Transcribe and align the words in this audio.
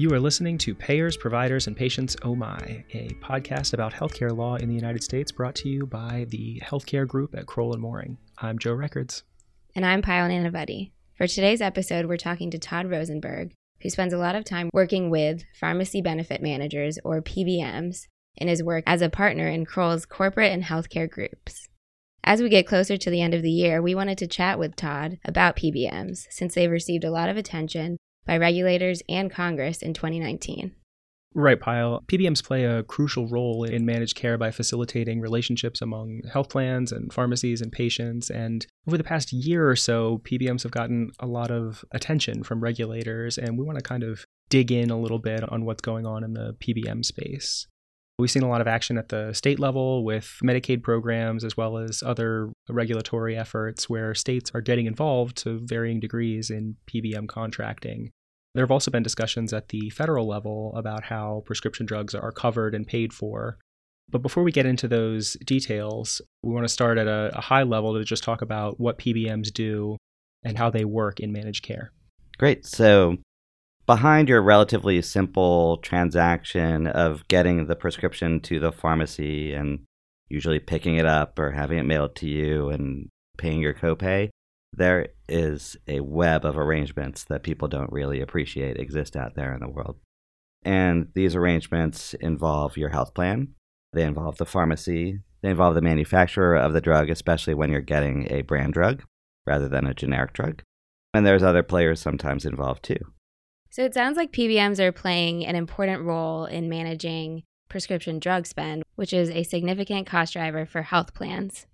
You 0.00 0.10
are 0.14 0.18
listening 0.18 0.56
to 0.56 0.74
Payers, 0.74 1.18
Providers, 1.18 1.66
and 1.66 1.76
Patients 1.76 2.16
Oh 2.22 2.34
My, 2.34 2.84
a 2.94 3.10
podcast 3.20 3.74
about 3.74 3.92
healthcare 3.92 4.34
law 4.34 4.56
in 4.56 4.66
the 4.66 4.74
United 4.74 5.02
States 5.02 5.30
brought 5.30 5.54
to 5.56 5.68
you 5.68 5.84
by 5.84 6.24
the 6.30 6.58
healthcare 6.64 7.06
group 7.06 7.34
at 7.34 7.44
Crowell 7.44 7.74
and 7.74 7.82
Moring. 7.82 8.16
I'm 8.38 8.58
Joe 8.58 8.72
Records. 8.72 9.24
And 9.76 9.84
I'm 9.84 10.00
Payal 10.00 10.30
Nanavati. 10.30 10.92
For 11.18 11.26
today's 11.26 11.60
episode, 11.60 12.06
we're 12.06 12.16
talking 12.16 12.50
to 12.50 12.58
Todd 12.58 12.88
Rosenberg, 12.88 13.52
who 13.82 13.90
spends 13.90 14.14
a 14.14 14.16
lot 14.16 14.34
of 14.34 14.46
time 14.46 14.70
working 14.72 15.10
with 15.10 15.44
pharmacy 15.52 16.00
benefit 16.00 16.40
managers, 16.40 16.98
or 17.04 17.20
PBMs, 17.20 18.06
in 18.36 18.48
his 18.48 18.62
work 18.62 18.84
as 18.86 19.02
a 19.02 19.10
partner 19.10 19.48
in 19.48 19.66
Crowell's 19.66 20.06
corporate 20.06 20.50
and 20.50 20.64
healthcare 20.64 21.10
groups. 21.10 21.68
As 22.24 22.40
we 22.40 22.48
get 22.48 22.66
closer 22.66 22.96
to 22.96 23.10
the 23.10 23.20
end 23.20 23.34
of 23.34 23.42
the 23.42 23.50
year, 23.50 23.82
we 23.82 23.94
wanted 23.94 24.16
to 24.16 24.26
chat 24.26 24.58
with 24.58 24.76
Todd 24.76 25.18
about 25.26 25.56
PBMs 25.56 26.24
since 26.30 26.54
they've 26.54 26.70
received 26.70 27.04
a 27.04 27.10
lot 27.10 27.28
of 27.28 27.36
attention 27.36 27.98
by 28.26 28.36
regulators 28.36 29.02
and 29.08 29.30
Congress 29.30 29.82
in 29.82 29.94
2019. 29.94 30.74
Right, 31.32 31.60
Payal. 31.60 32.04
PBMs 32.06 32.44
play 32.44 32.64
a 32.64 32.82
crucial 32.82 33.28
role 33.28 33.62
in 33.62 33.86
managed 33.86 34.16
care 34.16 34.36
by 34.36 34.50
facilitating 34.50 35.20
relationships 35.20 35.80
among 35.80 36.22
health 36.32 36.48
plans 36.48 36.90
and 36.90 37.12
pharmacies 37.12 37.60
and 37.60 37.70
patients. 37.70 38.30
And 38.30 38.66
over 38.88 38.98
the 38.98 39.04
past 39.04 39.32
year 39.32 39.70
or 39.70 39.76
so, 39.76 40.20
PBMs 40.24 40.64
have 40.64 40.72
gotten 40.72 41.12
a 41.20 41.26
lot 41.26 41.52
of 41.52 41.84
attention 41.92 42.42
from 42.42 42.60
regulators, 42.60 43.38
and 43.38 43.56
we 43.56 43.64
want 43.64 43.78
to 43.78 43.84
kind 43.84 44.02
of 44.02 44.24
dig 44.48 44.72
in 44.72 44.90
a 44.90 44.98
little 44.98 45.20
bit 45.20 45.48
on 45.48 45.64
what's 45.64 45.82
going 45.82 46.04
on 46.04 46.24
in 46.24 46.32
the 46.32 46.54
PBM 46.54 47.04
space. 47.04 47.68
We've 48.20 48.30
seen 48.30 48.42
a 48.42 48.48
lot 48.48 48.60
of 48.60 48.68
action 48.68 48.98
at 48.98 49.08
the 49.08 49.32
state 49.32 49.58
level 49.58 50.04
with 50.04 50.38
Medicaid 50.44 50.82
programs 50.82 51.42
as 51.42 51.56
well 51.56 51.78
as 51.78 52.02
other 52.02 52.52
regulatory 52.68 53.36
efforts 53.36 53.88
where 53.88 54.14
states 54.14 54.50
are 54.54 54.60
getting 54.60 54.86
involved 54.86 55.38
to 55.38 55.60
varying 55.64 56.00
degrees 56.00 56.50
in 56.50 56.76
PBM 56.86 57.28
contracting. 57.28 58.10
There 58.54 58.64
have 58.64 58.70
also 58.70 58.90
been 58.90 59.02
discussions 59.02 59.52
at 59.52 59.68
the 59.68 59.90
federal 59.90 60.28
level 60.28 60.72
about 60.76 61.04
how 61.04 61.44
prescription 61.46 61.86
drugs 61.86 62.14
are 62.14 62.32
covered 62.32 62.74
and 62.74 62.86
paid 62.86 63.12
for. 63.12 63.58
But 64.10 64.22
before 64.22 64.42
we 64.42 64.52
get 64.52 64.66
into 64.66 64.88
those 64.88 65.36
details, 65.44 66.20
we 66.42 66.52
want 66.52 66.64
to 66.64 66.72
start 66.72 66.98
at 66.98 67.06
a, 67.06 67.30
a 67.34 67.40
high 67.40 67.62
level 67.62 67.94
to 67.94 68.04
just 68.04 68.24
talk 68.24 68.42
about 68.42 68.78
what 68.78 68.98
PBMs 68.98 69.52
do 69.52 69.96
and 70.42 70.58
how 70.58 70.68
they 70.68 70.84
work 70.84 71.20
in 71.20 71.32
managed 71.32 71.64
care. 71.64 71.92
Great. 72.38 72.66
So, 72.66 73.18
behind 73.90 74.28
your 74.28 74.40
relatively 74.40 75.02
simple 75.02 75.78
transaction 75.78 76.86
of 76.86 77.26
getting 77.26 77.66
the 77.66 77.74
prescription 77.74 78.38
to 78.38 78.60
the 78.60 78.70
pharmacy 78.70 79.52
and 79.52 79.80
usually 80.28 80.60
picking 80.60 80.94
it 80.94 81.06
up 81.06 81.36
or 81.40 81.50
having 81.50 81.76
it 81.76 81.82
mailed 81.82 82.14
to 82.14 82.28
you 82.28 82.68
and 82.68 83.08
paying 83.36 83.60
your 83.60 83.74
copay, 83.74 84.30
there 84.72 85.08
is 85.28 85.76
a 85.88 85.98
web 85.98 86.44
of 86.44 86.56
arrangements 86.56 87.24
that 87.24 87.42
people 87.42 87.66
don't 87.66 87.90
really 87.90 88.20
appreciate 88.20 88.78
exist 88.78 89.16
out 89.16 89.34
there 89.34 89.52
in 89.52 89.58
the 89.58 89.68
world. 89.68 89.96
And 90.64 91.08
these 91.16 91.34
arrangements 91.34 92.14
involve 92.14 92.76
your 92.76 92.90
health 92.90 93.12
plan, 93.12 93.54
they 93.92 94.04
involve 94.04 94.36
the 94.36 94.46
pharmacy, 94.46 95.18
they 95.42 95.50
involve 95.50 95.74
the 95.74 95.82
manufacturer 95.82 96.54
of 96.54 96.74
the 96.74 96.80
drug, 96.80 97.10
especially 97.10 97.54
when 97.54 97.72
you're 97.72 97.80
getting 97.80 98.28
a 98.30 98.42
brand 98.42 98.72
drug 98.72 99.02
rather 99.48 99.66
than 99.68 99.84
a 99.84 99.94
generic 99.94 100.32
drug. 100.32 100.62
And 101.12 101.26
there's 101.26 101.42
other 101.42 101.64
players 101.64 101.98
sometimes 102.00 102.44
involved 102.44 102.84
too. 102.84 103.00
So 103.70 103.84
it 103.84 103.94
sounds 103.94 104.16
like 104.16 104.32
PBMs 104.32 104.78
are 104.78 104.92
playing 104.92 105.46
an 105.46 105.56
important 105.56 106.02
role 106.02 106.44
in 106.44 106.68
managing 106.68 107.44
prescription 107.68 108.18
drug 108.18 108.46
spend, 108.46 108.82
which 108.96 109.12
is 109.12 109.30
a 109.30 109.44
significant 109.44 110.06
cost 110.06 110.32
driver 110.32 110.66
for 110.66 110.82
health 110.82 111.14
plans 111.14 111.66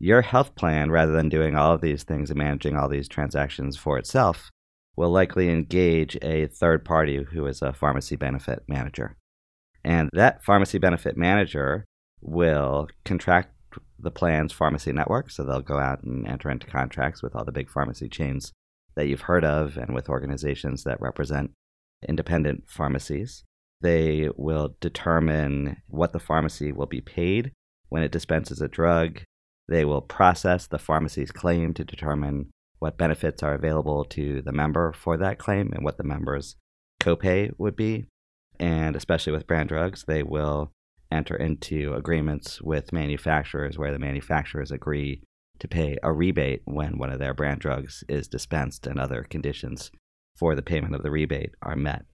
your 0.00 0.22
health 0.22 0.54
plan, 0.54 0.90
rather 0.90 1.12
than 1.12 1.28
doing 1.28 1.54
all 1.54 1.74
of 1.74 1.82
these 1.82 2.02
things 2.02 2.30
and 2.30 2.38
managing 2.38 2.74
all 2.74 2.88
these 2.88 3.06
transactions 3.06 3.76
for 3.76 3.98
itself, 3.98 4.50
will 4.96 5.10
likely 5.10 5.50
engage 5.50 6.16
a 6.22 6.46
third 6.46 6.84
party 6.84 7.22
who 7.32 7.46
is 7.46 7.62
a 7.62 7.74
pharmacy 7.74 8.16
benefit 8.16 8.64
manager. 8.66 9.16
And 9.84 10.08
that 10.14 10.42
pharmacy 10.42 10.78
benefit 10.78 11.16
manager 11.16 11.84
will 12.22 12.88
contract 13.04 13.54
the 13.98 14.10
plan's 14.10 14.52
pharmacy 14.52 14.92
network. 14.92 15.30
So 15.30 15.44
they'll 15.44 15.60
go 15.60 15.78
out 15.78 16.02
and 16.02 16.26
enter 16.26 16.50
into 16.50 16.66
contracts 16.66 17.22
with 17.22 17.36
all 17.36 17.44
the 17.44 17.52
big 17.52 17.70
pharmacy 17.70 18.08
chains 18.08 18.52
that 18.96 19.06
you've 19.06 19.22
heard 19.22 19.44
of 19.44 19.76
and 19.76 19.94
with 19.94 20.08
organizations 20.08 20.84
that 20.84 21.00
represent 21.00 21.52
independent 22.08 22.64
pharmacies. 22.66 23.44
They 23.80 24.28
will 24.36 24.76
determine 24.80 25.78
what 25.86 26.12
the 26.12 26.18
pharmacy 26.18 26.72
will 26.72 26.86
be 26.86 27.00
paid 27.00 27.52
when 27.88 28.02
it 28.02 28.12
dispenses 28.12 28.60
a 28.60 28.68
drug 28.68 29.20
they 29.70 29.84
will 29.84 30.02
process 30.02 30.66
the 30.66 30.80
pharmacy's 30.80 31.30
claim 31.30 31.72
to 31.74 31.84
determine 31.84 32.50
what 32.80 32.98
benefits 32.98 33.40
are 33.42 33.54
available 33.54 34.04
to 34.04 34.42
the 34.42 34.52
member 34.52 34.92
for 34.92 35.16
that 35.16 35.38
claim 35.38 35.72
and 35.72 35.84
what 35.84 35.96
the 35.96 36.04
member's 36.04 36.56
copay 37.00 37.52
would 37.56 37.76
be. 37.76 38.06
And 38.58 38.96
especially 38.96 39.32
with 39.32 39.46
brand 39.46 39.68
drugs, 39.68 40.04
they 40.06 40.24
will 40.24 40.72
enter 41.12 41.36
into 41.36 41.94
agreements 41.94 42.60
with 42.60 42.92
manufacturers 42.92 43.78
where 43.78 43.92
the 43.92 43.98
manufacturers 43.98 44.72
agree 44.72 45.22
to 45.60 45.68
pay 45.68 45.96
a 46.02 46.12
rebate 46.12 46.62
when 46.64 46.98
one 46.98 47.10
of 47.10 47.18
their 47.18 47.34
brand 47.34 47.60
drugs 47.60 48.04
is 48.08 48.28
dispensed 48.28 48.86
and 48.86 48.98
other 48.98 49.24
conditions 49.24 49.90
for 50.36 50.54
the 50.54 50.62
payment 50.62 50.94
of 50.94 51.02
the 51.02 51.10
rebate 51.10 51.54
are 51.62 51.76
met. 51.76 52.04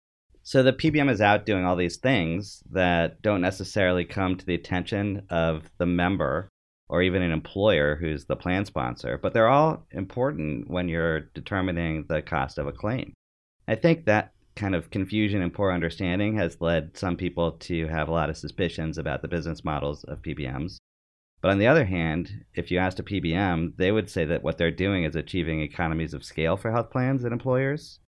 So 0.43 0.63
the 0.63 0.73
PBM 0.73 1.11
is 1.11 1.21
out 1.21 1.47
doing 1.47 1.65
all 1.65 1.75
these 1.75 1.97
things 1.97 2.63
that 2.71 3.21
don't 3.21 3.41
necessarily 3.41 4.05
come 4.05 4.37
to 4.37 4.47
the 4.47 4.55
attention 4.55 5.23
of 5.29 5.71
the 5.79 5.87
member 5.87 6.49
or 6.89 7.03
even 7.03 7.23
an 7.23 7.33
employer 7.33 7.97
who's 7.97 8.27
the 8.27 8.37
plan 8.37 8.65
sponsor, 8.65 9.19
but 9.21 9.35
they're 9.35 9.49
all 9.49 9.85
important 9.91 10.71
when 10.71 10.89
you're 10.89 11.21
determining 11.35 12.05
the 12.09 12.23
cost 12.23 12.59
of 12.59 12.67
a 12.67 12.73
claim. 12.73 13.13
I 13.67 13.75
think 13.75 14.05
that 14.05 14.33
kind 14.55 14.75
of 14.75 14.91
confusion 14.91 15.43
and 15.43 15.53
poor 15.53 15.73
understanding 15.73 16.37
has 16.37 16.61
led 16.61 16.97
some 16.97 17.17
people 17.17 17.53
to 17.53 17.89
have 17.89 18.09
a 18.09 18.13
lot 18.13 18.31
of 18.31 18.37
suspicions 18.37 18.99
about 18.99 19.23
the 19.23 19.29
business 19.29 19.65
models 19.65 20.05
of 20.05 20.23
PBMs. 20.23 20.77
But 21.41 21.51
on 21.51 21.59
the 21.59 21.67
other 21.67 21.85
hand, 21.85 22.45
if 22.55 22.71
you 22.71 22.79
asked 22.79 22.99
a 22.99 23.05
PBM, 23.05 23.77
they 23.77 23.93
would 23.93 24.11
say 24.11 24.25
that 24.25 24.43
what 24.43 24.59
they're 24.59 24.71
doing 24.71 25.05
is 25.05 25.15
achieving 25.15 25.61
economies 25.61 26.15
of 26.15 26.25
scale 26.25 26.57
for 26.57 26.73
health 26.73 26.91
plans 26.91 27.25
and 27.25 27.33
employers, 27.33 28.01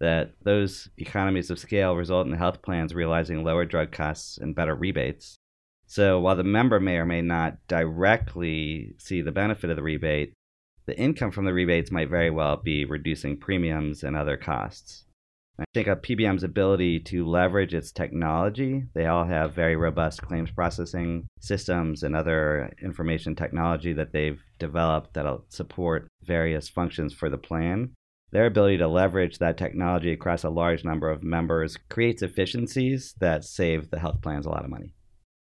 that 0.00 0.34
those 0.42 0.90
economies 0.98 1.50
of 1.50 1.58
scale 1.58 1.96
result 1.96 2.26
in 2.26 2.34
health 2.34 2.62
plans 2.62 2.94
realizing 2.94 3.42
lower 3.42 3.64
drug 3.64 3.90
costs 3.90 4.38
and 4.38 4.54
better 4.54 4.74
rebates, 4.74 5.36
so 5.86 6.18
while 6.18 6.36
the 6.36 6.44
member 6.44 6.80
may 6.80 6.96
or 6.96 7.06
may 7.06 7.22
not 7.22 7.58
directly 7.68 8.94
see 8.98 9.20
the 9.20 9.32
benefit 9.32 9.70
of 9.70 9.76
the 9.76 9.82
rebate, 9.82 10.32
the 10.86 10.98
income 10.98 11.30
from 11.30 11.44
the 11.44 11.54
rebates 11.54 11.90
might 11.90 12.08
very 12.08 12.30
well 12.30 12.56
be 12.56 12.84
reducing 12.84 13.38
premiums 13.38 14.02
and 14.02 14.16
other 14.16 14.36
costs. 14.36 15.03
I 15.58 15.64
think 15.72 15.88
uh, 15.88 15.92
a 15.92 15.96
PBM's 15.96 16.42
ability 16.42 17.00
to 17.00 17.26
leverage 17.26 17.74
its 17.74 17.92
technology, 17.92 18.84
they 18.94 19.06
all 19.06 19.24
have 19.24 19.54
very 19.54 19.76
robust 19.76 20.22
claims 20.22 20.50
processing 20.50 21.28
systems 21.40 22.02
and 22.02 22.16
other 22.16 22.72
information 22.82 23.36
technology 23.36 23.92
that 23.92 24.12
they've 24.12 24.42
developed 24.58 25.14
that'll 25.14 25.44
support 25.48 26.08
various 26.22 26.68
functions 26.68 27.12
for 27.12 27.30
the 27.30 27.38
plan. 27.38 27.94
Their 28.32 28.46
ability 28.46 28.78
to 28.78 28.88
leverage 28.88 29.38
that 29.38 29.56
technology 29.56 30.12
across 30.12 30.42
a 30.42 30.50
large 30.50 30.84
number 30.84 31.08
of 31.08 31.22
members 31.22 31.76
creates 31.88 32.22
efficiencies 32.22 33.14
that 33.20 33.44
save 33.44 33.90
the 33.90 34.00
health 34.00 34.22
plans 34.22 34.46
a 34.46 34.50
lot 34.50 34.64
of 34.64 34.70
money. 34.70 34.94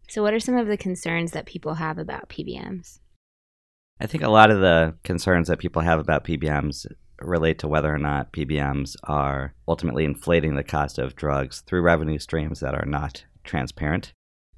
So, 0.08 0.22
what 0.22 0.34
are 0.34 0.40
some 0.40 0.56
of 0.56 0.66
the 0.66 0.76
concerns 0.76 1.30
that 1.30 1.46
people 1.46 1.74
have 1.74 1.98
about 1.98 2.28
PBMs? 2.28 2.98
I 4.00 4.06
think 4.06 4.24
a 4.24 4.30
lot 4.30 4.50
of 4.50 4.60
the 4.60 4.96
concerns 5.04 5.46
that 5.46 5.60
people 5.60 5.82
have 5.82 6.00
about 6.00 6.24
PBMs 6.24 6.86
relate 7.20 7.58
to 7.60 7.68
whether 7.68 7.92
or 7.92 7.98
not 7.98 8.32
PBMs 8.32 8.96
are 9.04 9.54
ultimately 9.68 10.04
inflating 10.04 10.54
the 10.54 10.64
cost 10.64 10.98
of 10.98 11.16
drugs 11.16 11.60
through 11.60 11.82
revenue 11.82 12.18
streams 12.18 12.60
that 12.60 12.74
are 12.74 12.86
not 12.86 13.24
transparent 13.44 14.12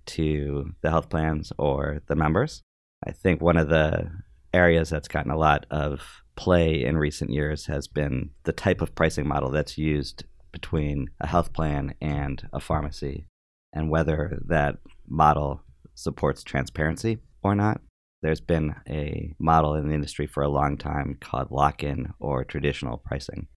to 0.07 0.75
the 0.81 0.91
health 0.91 1.09
plans 1.09 1.53
or 1.59 2.01
the 2.07 2.17
members. 2.17 2.63
I 3.07 3.13
think 3.13 3.41
one 3.41 3.57
of 3.57 3.69
the 3.69 4.11
areas 4.53 4.91
that's 4.91 5.09
gotten 5.09 5.31
a 5.31 5.37
lot 5.37 5.67
of 5.71 6.23
play 6.37 6.83
in 6.83 6.97
recent 6.97 7.31
years 7.31 7.67
has 7.67 7.89
been 7.89 8.31
the 8.45 8.53
type 8.53 8.81
of 8.81 8.95
pricing 8.95 9.27
model 9.27 9.51
that's 9.51 9.79
used 9.79 10.25
between 10.51 11.09
a 11.21 11.27
health 11.27 11.53
plan 11.53 11.95
and 12.01 12.49
a 12.53 12.61
pharmacy 12.61 13.27
and 13.73 13.91
whether 13.91 14.39
that 14.47 14.79
model 15.09 15.63
supports 15.95 16.43
transparency 16.43 17.19
or 17.43 17.55
not. 17.55 17.81
There's 18.23 18.41
been 18.41 18.75
a 18.89 19.35
model 19.39 19.75
in 19.75 19.89
the 19.89 19.95
industry 19.95 20.27
for 20.27 20.43
a 20.43 20.49
long 20.49 20.77
time 20.77 21.19
called 21.21 21.51
lock 21.51 21.83
in 21.83 22.13
or 22.19 22.45
traditional 22.45 22.99
pricing. 22.99 23.49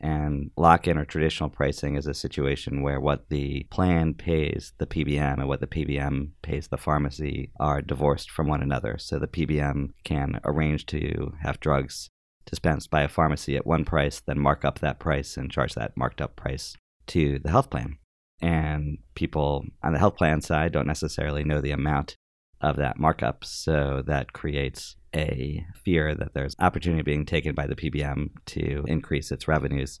And 0.00 0.50
lock 0.56 0.86
in 0.86 0.96
or 0.96 1.04
traditional 1.04 1.48
pricing 1.48 1.96
is 1.96 2.06
a 2.06 2.14
situation 2.14 2.82
where 2.82 3.00
what 3.00 3.28
the 3.30 3.66
plan 3.70 4.14
pays 4.14 4.72
the 4.78 4.86
PBM 4.86 5.38
and 5.38 5.48
what 5.48 5.60
the 5.60 5.66
PBM 5.66 6.30
pays 6.42 6.68
the 6.68 6.76
pharmacy 6.76 7.50
are 7.58 7.82
divorced 7.82 8.30
from 8.30 8.46
one 8.46 8.62
another. 8.62 8.96
So 8.98 9.18
the 9.18 9.26
PBM 9.26 9.90
can 10.04 10.40
arrange 10.44 10.86
to 10.86 11.32
have 11.42 11.58
drugs 11.58 12.10
dispensed 12.46 12.90
by 12.90 13.02
a 13.02 13.08
pharmacy 13.08 13.56
at 13.56 13.66
one 13.66 13.84
price, 13.84 14.20
then 14.20 14.38
mark 14.38 14.64
up 14.64 14.78
that 14.78 15.00
price 15.00 15.36
and 15.36 15.50
charge 15.50 15.74
that 15.74 15.96
marked 15.96 16.20
up 16.20 16.36
price 16.36 16.76
to 17.08 17.38
the 17.40 17.50
health 17.50 17.70
plan 17.70 17.98
and 18.40 18.98
people 19.14 19.64
on 19.82 19.92
the 19.92 19.98
health 19.98 20.16
plan 20.16 20.40
side 20.40 20.72
don't 20.72 20.86
necessarily 20.86 21.44
know 21.44 21.60
the 21.60 21.72
amount 21.72 22.16
of 22.60 22.76
that 22.76 22.98
markup. 22.98 23.44
So 23.44 24.02
that 24.06 24.32
creates 24.32 24.96
a 25.14 25.64
fear 25.84 26.14
that 26.14 26.34
there's 26.34 26.56
opportunity 26.58 27.02
being 27.02 27.24
taken 27.24 27.54
by 27.54 27.66
the 27.66 27.76
PBM 27.76 28.30
to 28.46 28.84
increase 28.86 29.30
its 29.30 29.48
revenues 29.48 30.00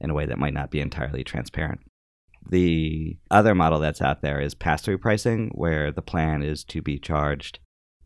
in 0.00 0.10
a 0.10 0.14
way 0.14 0.26
that 0.26 0.38
might 0.38 0.54
not 0.54 0.70
be 0.70 0.80
entirely 0.80 1.24
transparent. 1.24 1.80
The 2.48 3.18
other 3.30 3.54
model 3.54 3.80
that's 3.80 4.00
out 4.00 4.22
there 4.22 4.40
is 4.40 4.54
pass 4.54 4.82
through 4.82 4.98
pricing, 4.98 5.50
where 5.54 5.92
the 5.92 6.02
plan 6.02 6.42
is 6.42 6.64
to 6.64 6.80
be 6.80 6.98
charged 6.98 7.58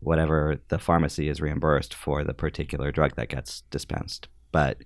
whatever 0.03 0.57
the 0.67 0.79
pharmacy 0.79 1.29
is 1.29 1.41
reimbursed 1.41 1.93
for 1.93 2.23
the 2.23 2.33
particular 2.33 2.91
drug 2.91 3.15
that 3.15 3.29
gets 3.29 3.61
dispensed. 3.71 4.27
But 4.51 4.77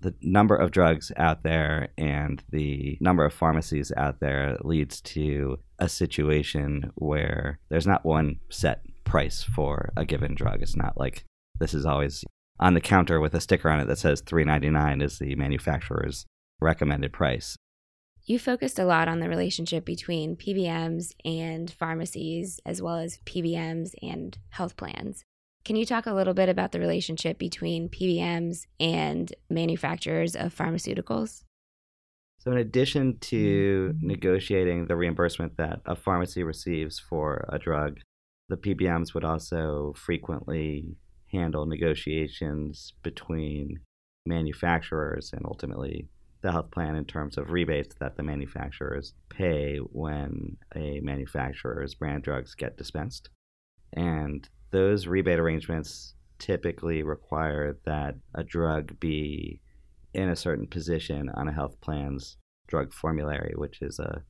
the 0.00 0.14
number 0.20 0.54
of 0.54 0.70
drugs 0.70 1.10
out 1.16 1.42
there 1.42 1.88
and 1.96 2.42
the 2.50 2.98
number 3.00 3.24
of 3.24 3.32
pharmacies 3.32 3.92
out 3.96 4.20
there 4.20 4.58
leads 4.62 5.00
to 5.00 5.58
a 5.78 5.88
situation 5.88 6.92
where 6.96 7.58
there's 7.70 7.86
not 7.86 8.04
one 8.04 8.38
set 8.50 8.82
price 9.04 9.42
for 9.42 9.90
a 9.96 10.04
given 10.04 10.34
drug. 10.34 10.62
It's 10.62 10.76
not 10.76 10.98
like 10.98 11.24
this 11.58 11.72
is 11.72 11.86
always 11.86 12.24
on 12.58 12.74
the 12.74 12.80
counter 12.80 13.20
with 13.20 13.34
a 13.34 13.40
sticker 13.40 13.70
on 13.70 13.80
it 13.80 13.86
that 13.86 13.98
says 13.98 14.22
3.99 14.22 15.02
is 15.02 15.18
the 15.18 15.34
manufacturer's 15.34 16.26
recommended 16.60 17.12
price. 17.12 17.56
You 18.24 18.38
focused 18.38 18.78
a 18.78 18.84
lot 18.84 19.08
on 19.08 19.20
the 19.20 19.28
relationship 19.28 19.84
between 19.84 20.36
PBMs 20.36 21.12
and 21.24 21.70
pharmacies, 21.70 22.58
as 22.66 22.82
well 22.82 22.96
as 22.96 23.18
PBMs 23.24 23.90
and 24.02 24.36
health 24.50 24.76
plans. 24.76 25.24
Can 25.66 25.74
you 25.74 25.84
talk 25.84 26.06
a 26.06 26.14
little 26.14 26.32
bit 26.32 26.48
about 26.48 26.70
the 26.70 26.78
relationship 26.78 27.40
between 27.40 27.88
PBMs 27.88 28.68
and 28.78 29.34
manufacturers 29.50 30.36
of 30.36 30.54
pharmaceuticals? 30.54 31.42
So, 32.38 32.52
in 32.52 32.58
addition 32.58 33.18
to 33.22 33.92
mm-hmm. 33.92 34.06
negotiating 34.06 34.86
the 34.86 34.94
reimbursement 34.94 35.56
that 35.56 35.80
a 35.84 35.96
pharmacy 35.96 36.44
receives 36.44 37.00
for 37.00 37.48
a 37.48 37.58
drug, 37.58 37.98
the 38.48 38.56
PBMs 38.56 39.12
would 39.12 39.24
also 39.24 39.92
frequently 39.96 40.98
handle 41.32 41.66
negotiations 41.66 42.92
between 43.02 43.80
manufacturers 44.24 45.32
and 45.32 45.44
ultimately 45.44 46.06
the 46.42 46.52
health 46.52 46.70
plan 46.70 46.94
in 46.94 47.06
terms 47.06 47.36
of 47.36 47.50
rebates 47.50 47.96
that 47.98 48.16
the 48.16 48.22
manufacturers 48.22 49.14
pay 49.30 49.78
when 49.78 50.58
a 50.76 51.00
manufacturer's 51.00 51.96
brand 51.96 52.22
drugs 52.22 52.54
get 52.54 52.76
dispensed. 52.76 53.30
And 53.92 54.48
those 54.70 55.06
rebate 55.06 55.38
arrangements 55.38 56.14
typically 56.38 57.02
require 57.02 57.78
that 57.84 58.16
a 58.34 58.44
drug 58.44 58.98
be 59.00 59.60
in 60.12 60.28
a 60.28 60.36
certain 60.36 60.66
position 60.66 61.28
on 61.30 61.48
a 61.48 61.52
health 61.52 61.80
plan's 61.80 62.36
drug 62.66 62.92
formulary, 62.92 63.54
which 63.56 63.80
is 63.82 63.98
a 63.98 64.22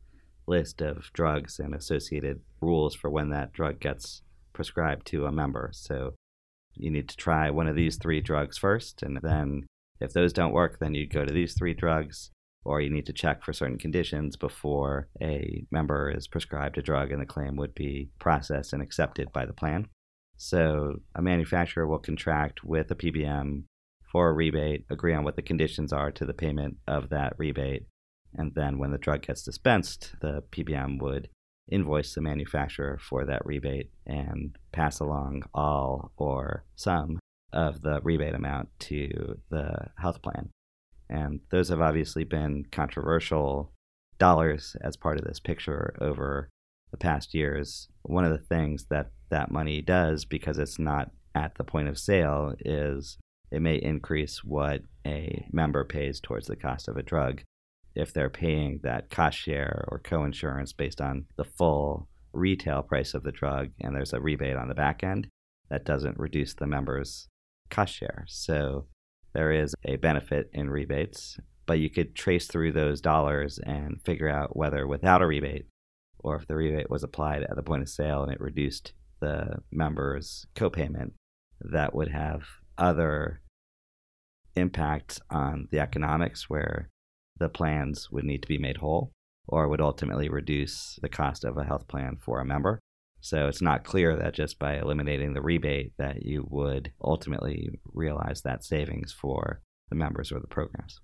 list 0.46 0.80
of 0.80 1.10
drugs 1.12 1.58
and 1.58 1.74
associated 1.74 2.40
rules 2.60 2.94
for 2.94 3.10
when 3.10 3.30
that 3.30 3.52
drug 3.52 3.80
gets 3.80 4.22
prescribed 4.52 5.06
to 5.06 5.26
a 5.26 5.32
member. 5.32 5.70
So 5.72 6.14
you 6.74 6.90
need 6.90 7.08
to 7.08 7.16
try 7.16 7.50
one 7.50 7.66
of 7.66 7.76
these 7.76 7.96
three 7.96 8.20
drugs 8.20 8.58
first, 8.58 9.02
and 9.02 9.18
then 9.22 9.66
if 10.00 10.12
those 10.12 10.32
don't 10.32 10.52
work, 10.52 10.78
then 10.78 10.94
you 10.94 11.06
go 11.06 11.24
to 11.24 11.32
these 11.32 11.54
three 11.54 11.74
drugs, 11.74 12.30
or 12.66 12.80
you 12.80 12.90
need 12.90 13.06
to 13.06 13.12
check 13.12 13.44
for 13.44 13.52
certain 13.52 13.78
conditions 13.78 14.36
before 14.36 15.08
a 15.22 15.64
member 15.70 16.10
is 16.10 16.26
prescribed 16.26 16.76
a 16.76 16.82
drug 16.82 17.12
and 17.12 17.22
the 17.22 17.26
claim 17.26 17.56
would 17.56 17.74
be 17.74 18.10
processed 18.18 18.72
and 18.72 18.82
accepted 18.82 19.32
by 19.32 19.46
the 19.46 19.52
plan. 19.52 19.86
So 20.36 20.96
a 21.14 21.22
manufacturer 21.22 21.86
will 21.86 21.98
contract 21.98 22.64
with 22.64 22.90
a 22.90 22.94
PBM 22.94 23.64
for 24.10 24.28
a 24.28 24.32
rebate, 24.32 24.84
agree 24.90 25.14
on 25.14 25.24
what 25.24 25.36
the 25.36 25.42
conditions 25.42 25.92
are 25.92 26.10
to 26.12 26.26
the 26.26 26.34
payment 26.34 26.76
of 26.86 27.08
that 27.10 27.34
rebate, 27.38 27.86
and 28.34 28.54
then 28.54 28.78
when 28.78 28.90
the 28.90 28.98
drug 28.98 29.22
gets 29.22 29.42
dispensed, 29.42 30.14
the 30.20 30.42
PBM 30.50 31.00
would 31.00 31.28
invoice 31.68 32.14
the 32.14 32.20
manufacturer 32.20 32.98
for 33.00 33.24
that 33.24 33.44
rebate 33.44 33.90
and 34.06 34.56
pass 34.72 35.00
along 35.00 35.42
all 35.54 36.12
or 36.16 36.64
some 36.76 37.18
of 37.52 37.82
the 37.82 38.00
rebate 38.02 38.34
amount 38.34 38.68
to 38.78 39.38
the 39.50 39.88
health 39.98 40.22
plan. 40.22 40.50
And 41.08 41.40
those 41.50 41.68
have 41.68 41.80
obviously 41.80 42.24
been 42.24 42.64
controversial 42.70 43.72
dollars 44.18 44.76
as 44.80 44.96
part 44.96 45.18
of 45.18 45.24
this 45.24 45.40
picture 45.40 45.96
over 46.00 46.48
the 46.90 46.96
past 46.96 47.34
years. 47.34 47.88
One 48.02 48.24
of 48.24 48.32
the 48.32 48.44
things 48.44 48.86
that 48.90 49.10
that 49.30 49.50
money 49.50 49.82
does, 49.82 50.24
because 50.24 50.58
it's 50.58 50.78
not 50.78 51.10
at 51.34 51.56
the 51.56 51.64
point 51.64 51.88
of 51.88 51.98
sale, 51.98 52.54
is 52.60 53.18
it 53.50 53.60
may 53.60 53.76
increase 53.76 54.42
what 54.44 54.82
a 55.06 55.46
member 55.52 55.84
pays 55.84 56.20
towards 56.20 56.46
the 56.46 56.56
cost 56.56 56.88
of 56.88 56.96
a 56.96 57.02
drug 57.02 57.42
if 57.94 58.12
they're 58.12 58.30
paying 58.30 58.80
that 58.82 59.10
cost 59.10 59.38
share 59.38 59.84
or 59.88 59.98
co-insurance 59.98 60.72
based 60.72 61.00
on 61.00 61.24
the 61.36 61.44
full 61.44 62.08
retail 62.32 62.82
price 62.82 63.14
of 63.14 63.22
the 63.22 63.32
drug 63.32 63.70
and 63.80 63.94
there's 63.94 64.12
a 64.12 64.20
rebate 64.20 64.56
on 64.56 64.68
the 64.68 64.74
back 64.74 65.02
end 65.02 65.26
that 65.70 65.84
doesn't 65.84 66.18
reduce 66.18 66.54
the 66.54 66.66
members 66.66 67.28
cost 67.70 67.94
share. 67.94 68.24
So 68.28 68.86
there 69.36 69.52
is 69.52 69.74
a 69.84 69.96
benefit 69.96 70.48
in 70.54 70.70
rebates, 70.70 71.36
but 71.66 71.78
you 71.78 71.90
could 71.90 72.14
trace 72.14 72.46
through 72.46 72.72
those 72.72 73.02
dollars 73.02 73.60
and 73.62 74.00
figure 74.02 74.30
out 74.30 74.56
whether 74.56 74.86
without 74.86 75.20
a 75.20 75.26
rebate 75.26 75.66
or 76.20 76.36
if 76.36 76.46
the 76.46 76.56
rebate 76.56 76.88
was 76.88 77.02
applied 77.02 77.42
at 77.42 77.54
the 77.54 77.62
point 77.62 77.82
of 77.82 77.88
sale 77.90 78.22
and 78.22 78.32
it 78.32 78.40
reduced 78.40 78.94
the 79.20 79.58
member's 79.70 80.46
copayment, 80.54 81.10
that 81.60 81.94
would 81.94 82.08
have 82.08 82.44
other 82.78 83.42
impacts 84.54 85.20
on 85.28 85.68
the 85.70 85.80
economics 85.80 86.48
where 86.48 86.88
the 87.38 87.50
plans 87.50 88.10
would 88.10 88.24
need 88.24 88.40
to 88.40 88.48
be 88.48 88.56
made 88.56 88.78
whole 88.78 89.12
or 89.46 89.68
would 89.68 89.82
ultimately 89.82 90.30
reduce 90.30 90.98
the 91.02 91.10
cost 91.10 91.44
of 91.44 91.58
a 91.58 91.64
health 91.64 91.86
plan 91.88 92.16
for 92.18 92.40
a 92.40 92.44
member. 92.46 92.80
So 93.26 93.48
it's 93.48 93.60
not 93.60 93.82
clear 93.82 94.14
that 94.14 94.34
just 94.34 94.60
by 94.60 94.76
eliminating 94.76 95.34
the 95.34 95.42
rebate 95.42 95.94
that 95.98 96.22
you 96.22 96.46
would 96.48 96.92
ultimately 97.02 97.80
realize 97.92 98.42
that 98.42 98.64
savings 98.64 99.12
for 99.12 99.62
the 99.88 99.96
members 99.96 100.30
or 100.30 100.38
the 100.38 100.46
programs. 100.46 101.00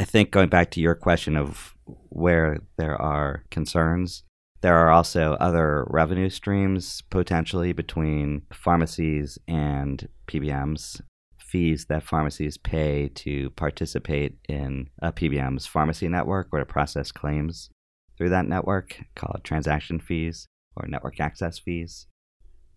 I 0.00 0.04
think 0.04 0.32
going 0.32 0.48
back 0.48 0.72
to 0.72 0.80
your 0.80 0.96
question 0.96 1.36
of 1.36 1.76
where 1.84 2.58
there 2.76 3.00
are 3.00 3.44
concerns, 3.52 4.24
there 4.62 4.74
are 4.74 4.90
also 4.90 5.34
other 5.34 5.86
revenue 5.88 6.28
streams 6.28 7.02
potentially 7.02 7.72
between 7.72 8.42
pharmacies 8.52 9.38
and 9.46 10.08
PBMs. 10.26 11.02
Fees 11.38 11.84
that 11.84 12.02
pharmacies 12.02 12.58
pay 12.58 13.10
to 13.14 13.50
participate 13.50 14.38
in 14.48 14.88
a 15.00 15.12
PBM's 15.12 15.66
pharmacy 15.66 16.08
network 16.08 16.48
or 16.50 16.58
to 16.58 16.66
process 16.66 17.12
claims 17.12 17.70
through 18.18 18.30
that 18.30 18.46
network, 18.46 19.04
called 19.14 19.42
transaction 19.44 20.00
fees 20.00 20.48
or 20.76 20.86
network 20.86 21.20
access 21.20 21.58
fees. 21.58 22.06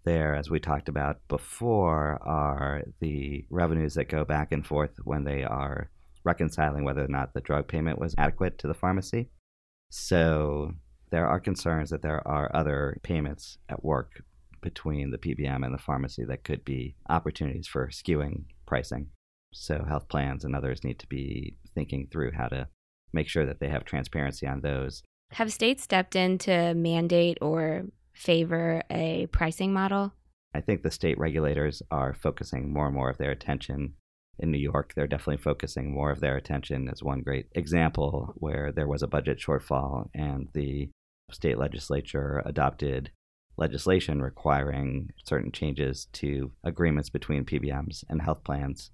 There, 0.05 0.35
as 0.35 0.49
we 0.49 0.59
talked 0.59 0.89
about 0.89 1.19
before, 1.29 2.19
are 2.21 2.83
the 2.99 3.45
revenues 3.49 3.93
that 3.95 4.09
go 4.09 4.25
back 4.25 4.51
and 4.51 4.65
forth 4.65 4.97
when 5.03 5.23
they 5.23 5.43
are 5.43 5.89
reconciling 6.25 6.83
whether 6.83 7.03
or 7.03 7.09
not 7.09 7.33
the 7.33 7.41
drug 7.41 7.67
payment 7.67 7.99
was 7.99 8.15
adequate 8.17 8.57
to 8.59 8.67
the 8.67 8.73
pharmacy. 8.73 9.29
So 9.89 10.73
there 11.11 11.27
are 11.27 11.39
concerns 11.39 11.89
that 11.91 12.01
there 12.01 12.27
are 12.27 12.53
other 12.55 12.97
payments 13.03 13.57
at 13.69 13.83
work 13.83 14.23
between 14.61 15.11
the 15.11 15.17
PBM 15.17 15.63
and 15.63 15.73
the 15.73 15.81
pharmacy 15.81 16.23
that 16.25 16.43
could 16.43 16.65
be 16.65 16.95
opportunities 17.09 17.67
for 17.67 17.87
skewing 17.87 18.45
pricing. 18.65 19.07
So 19.53 19.85
health 19.87 20.07
plans 20.07 20.43
and 20.43 20.55
others 20.55 20.83
need 20.83 20.99
to 20.99 21.07
be 21.07 21.57
thinking 21.75 22.07
through 22.11 22.31
how 22.31 22.47
to 22.47 22.67
make 23.11 23.29
sure 23.29 23.45
that 23.45 23.59
they 23.59 23.69
have 23.69 23.85
transparency 23.85 24.47
on 24.47 24.61
those 24.61 25.03
have 25.33 25.51
states 25.51 25.83
stepped 25.83 26.15
in 26.15 26.37
to 26.39 26.73
mandate 26.73 27.37
or 27.41 27.85
favor 28.13 28.83
a 28.89 29.27
pricing 29.31 29.73
model? 29.73 30.13
I 30.53 30.61
think 30.61 30.83
the 30.83 30.91
state 30.91 31.17
regulators 31.17 31.81
are 31.89 32.13
focusing 32.13 32.71
more 32.71 32.87
and 32.87 32.95
more 32.95 33.09
of 33.09 33.17
their 33.17 33.31
attention. 33.31 33.93
In 34.39 34.51
New 34.51 34.59
York, 34.59 34.93
they're 34.95 35.07
definitely 35.07 35.43
focusing 35.43 35.93
more 35.93 36.11
of 36.11 36.19
their 36.19 36.37
attention 36.37 36.89
as 36.89 37.03
one 37.03 37.21
great 37.21 37.47
example 37.53 38.33
where 38.37 38.71
there 38.71 38.87
was 38.87 39.03
a 39.03 39.07
budget 39.07 39.39
shortfall 39.39 40.09
and 40.13 40.49
the 40.53 40.89
state 41.31 41.57
legislature 41.57 42.41
adopted 42.45 43.11
legislation 43.57 44.21
requiring 44.21 45.11
certain 45.25 45.51
changes 45.51 46.07
to 46.13 46.51
agreements 46.63 47.09
between 47.09 47.45
PBMs 47.45 48.03
and 48.09 48.21
health 48.21 48.43
plans 48.43 48.91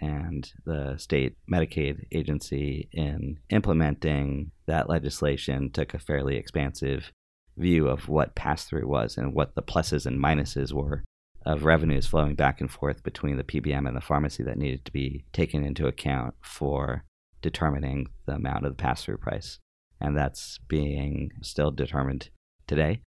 and 0.00 0.52
the 0.64 0.96
state 0.98 1.36
Medicaid 1.50 2.04
agency 2.12 2.88
in 2.92 3.38
implementing 3.50 4.50
that 4.66 4.88
legislation 4.88 5.70
took 5.70 5.94
a 5.94 5.98
fairly 5.98 6.36
expansive 6.36 7.12
view 7.56 7.88
of 7.88 8.08
what 8.08 8.34
pass 8.34 8.64
through 8.64 8.86
was 8.86 9.16
and 9.16 9.34
what 9.34 9.54
the 9.54 9.62
pluses 9.62 10.06
and 10.06 10.22
minuses 10.22 10.72
were 10.72 11.04
of 11.46 11.64
revenues 11.64 12.06
flowing 12.06 12.34
back 12.34 12.60
and 12.60 12.70
forth 12.70 13.02
between 13.02 13.36
the 13.36 13.44
PBM 13.44 13.86
and 13.86 13.96
the 13.96 14.00
pharmacy 14.00 14.42
that 14.42 14.58
needed 14.58 14.84
to 14.84 14.92
be 14.92 15.24
taken 15.32 15.64
into 15.64 15.86
account 15.86 16.34
for 16.42 17.04
determining 17.40 18.08
the 18.26 18.34
amount 18.34 18.66
of 18.66 18.72
the 18.72 18.82
pass 18.82 19.04
through 19.04 19.16
price. 19.16 19.58
And 20.00 20.16
that's 20.16 20.58
being 20.68 21.30
still 21.42 21.70
determined 21.70 22.30
today. 22.66 23.00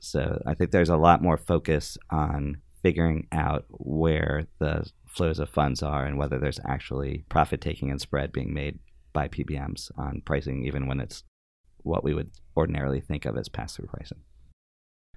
So 0.00 0.42
I 0.44 0.54
think 0.54 0.72
there's 0.72 0.90
a 0.90 0.96
lot 0.96 1.22
more 1.22 1.36
focus 1.36 1.96
on 2.10 2.58
figuring 2.86 3.26
out 3.32 3.64
where 3.68 4.46
the 4.60 4.88
flows 5.08 5.40
of 5.40 5.48
funds 5.48 5.82
are 5.82 6.04
and 6.04 6.16
whether 6.16 6.38
there's 6.38 6.60
actually 6.64 7.24
profit 7.28 7.60
taking 7.60 7.90
and 7.90 8.00
spread 8.00 8.30
being 8.30 8.54
made 8.54 8.78
by 9.12 9.26
PBMs 9.26 9.90
on 9.98 10.22
pricing, 10.24 10.64
even 10.64 10.86
when 10.86 11.00
it's 11.00 11.24
what 11.78 12.04
we 12.04 12.14
would 12.14 12.30
ordinarily 12.56 13.00
think 13.00 13.24
of 13.24 13.36
as 13.36 13.48
pass 13.48 13.74
through 13.74 13.88
pricing. 13.88 14.18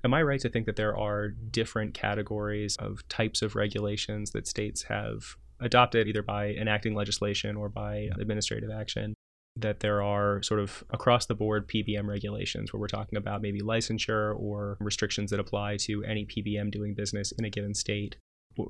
Am 0.04 0.16
I 0.16 0.24
right 0.24 0.40
to 0.40 0.50
think 0.50 0.66
that 0.66 0.78
there 0.78 0.98
are 0.98 1.28
different 1.30 1.94
categories 1.94 2.76
of 2.78 3.08
types 3.08 3.44
of 3.44 3.54
regulations 3.54 4.32
that 4.32 4.48
states 4.48 4.82
have 4.90 5.36
adopted 5.60 6.08
either 6.08 6.24
by 6.24 6.48
enacting 6.48 6.96
legislation 6.96 7.56
or 7.56 7.70
by 7.70 8.10
administrative 8.20 8.72
action 8.72 9.14
that 9.56 9.82
there 9.82 10.02
are 10.02 10.42
sort 10.42 10.60
of 10.60 10.84
across 10.90 11.26
the 11.26 11.36
board 11.36 11.68
PBM 11.68 12.08
regulations 12.08 12.72
where 12.72 12.80
we're 12.80 12.88
talking 12.88 13.18
about 13.18 13.42
maybe 13.42 13.62
licensure 13.62 14.40
or 14.40 14.78
restrictions 14.80 15.32
that 15.32 15.40
apply 15.40 15.78
to 15.78 16.04
any 16.04 16.26
PBM 16.26 16.72
doing 16.72 16.94
business 16.94 17.32
in 17.34 17.46
a 17.46 17.50
given 17.50 17.74
state 17.74 18.16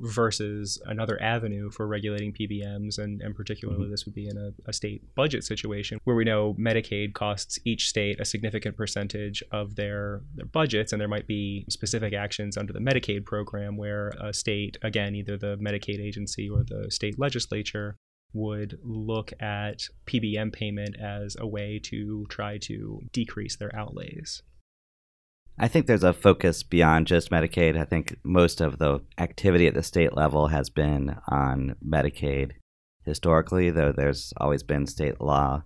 versus 0.01 0.81
another 0.85 1.21
avenue 1.21 1.69
for 1.71 1.87
regulating 1.87 2.33
PBMs, 2.33 2.99
and, 2.99 3.21
and 3.21 3.35
particularly 3.35 3.83
mm-hmm. 3.83 3.91
this 3.91 4.05
would 4.05 4.13
be 4.13 4.27
in 4.27 4.37
a, 4.37 4.51
a, 4.69 4.73
state 4.73 5.01
budget 5.15 5.43
situation 5.43 5.99
where 6.03 6.15
we 6.15 6.23
know 6.23 6.53
Medicaid 6.59 7.13
costs 7.13 7.59
each 7.65 7.89
state 7.89 8.19
a 8.19 8.25
significant 8.25 8.77
percentage 8.77 9.43
of 9.51 9.75
their, 9.75 10.21
their 10.35 10.45
budgets, 10.45 10.91
and 10.91 11.01
there 11.01 11.07
might 11.07 11.27
be 11.27 11.65
specific 11.69 12.13
actions 12.13 12.57
under 12.57 12.73
the 12.73 12.79
Medicaid 12.79 13.25
program 13.25 13.77
where 13.77 14.09
a 14.21 14.33
state, 14.33 14.77
again, 14.83 15.15
either 15.15 15.37
the 15.37 15.57
Medicaid 15.57 15.99
agency 15.99 16.49
or 16.49 16.63
the 16.63 16.91
state 16.91 17.17
legislature, 17.17 17.95
would 18.33 18.79
look 18.83 19.33
at 19.39 19.83
PBM 20.05 20.53
payment 20.53 20.95
as 20.99 21.35
a 21.39 21.47
way 21.47 21.79
to 21.85 22.25
try 22.29 22.57
to 22.59 23.01
decrease 23.11 23.55
their 23.55 23.75
outlays. 23.75 24.43
I 25.57 25.67
think 25.67 25.87
there's 25.87 26.03
a 26.03 26.13
focus 26.13 26.63
beyond 26.63 27.07
just 27.07 27.31
Medicaid. 27.31 27.77
I 27.77 27.83
think 27.83 28.17
most 28.23 28.61
of 28.61 28.77
the 28.77 29.01
activity 29.17 29.67
at 29.67 29.73
the 29.73 29.83
state 29.83 30.15
level 30.15 30.47
has 30.47 30.69
been 30.69 31.17
on 31.27 31.75
Medicaid 31.85 32.51
historically, 33.03 33.69
though 33.69 33.91
there's 33.91 34.33
always 34.37 34.63
been 34.63 34.87
state 34.87 35.19
law 35.19 35.63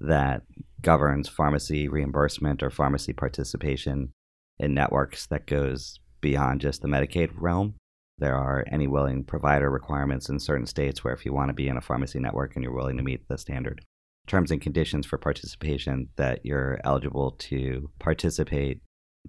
that 0.00 0.42
governs 0.80 1.28
pharmacy 1.28 1.88
reimbursement 1.88 2.62
or 2.62 2.70
pharmacy 2.70 3.12
participation 3.12 4.12
in 4.58 4.72
networks 4.72 5.26
that 5.26 5.46
goes 5.46 5.98
beyond 6.20 6.60
just 6.60 6.80
the 6.80 6.88
Medicaid 6.88 7.30
realm. 7.34 7.74
There 8.18 8.36
are 8.36 8.64
any 8.70 8.86
willing 8.86 9.24
provider 9.24 9.70
requirements 9.70 10.28
in 10.28 10.38
certain 10.38 10.66
states 10.66 11.02
where 11.02 11.14
if 11.14 11.24
you 11.24 11.32
want 11.32 11.48
to 11.48 11.54
be 11.54 11.68
in 11.68 11.76
a 11.76 11.82
pharmacy 11.82 12.20
network 12.20 12.54
and 12.54 12.62
you're 12.62 12.74
willing 12.74 12.96
to 12.96 13.02
meet 13.02 13.28
the 13.28 13.38
standard 13.38 13.84
terms 14.26 14.50
and 14.50 14.60
conditions 14.60 15.04
for 15.04 15.18
participation, 15.18 16.08
that 16.16 16.44
you're 16.44 16.80
eligible 16.84 17.32
to 17.32 17.90
participate 17.98 18.80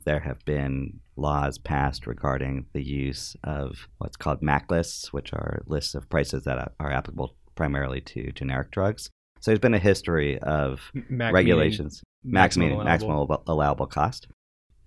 there 0.04 0.20
have 0.20 0.44
been 0.46 1.00
laws 1.16 1.58
passed 1.58 2.06
regarding 2.06 2.66
the 2.74 2.84
use 2.84 3.36
of 3.44 3.88
what's 3.98 4.18
called 4.18 4.42
MAC 4.42 4.70
lists, 4.70 5.14
which 5.14 5.32
are 5.34 5.64
lists 5.68 5.96
of 5.96 6.10
prices 6.10 6.44
that 6.44 6.74
are 6.80 6.92
applicable 6.92 7.36
primarily 7.56 8.02
to 8.02 8.32
generic 8.34 8.72
drugs. 8.72 9.10
So 9.40 9.52
there's 9.52 9.60
been 9.60 9.74
a 9.74 9.80
history 9.80 10.40
of 10.40 10.92
MAC 11.10 11.34
regulations, 11.34 12.04
MAC 12.24 12.58
meaning 12.58 12.84
maximum 12.84 13.28
allowable 13.48 13.88
cost. 13.88 14.28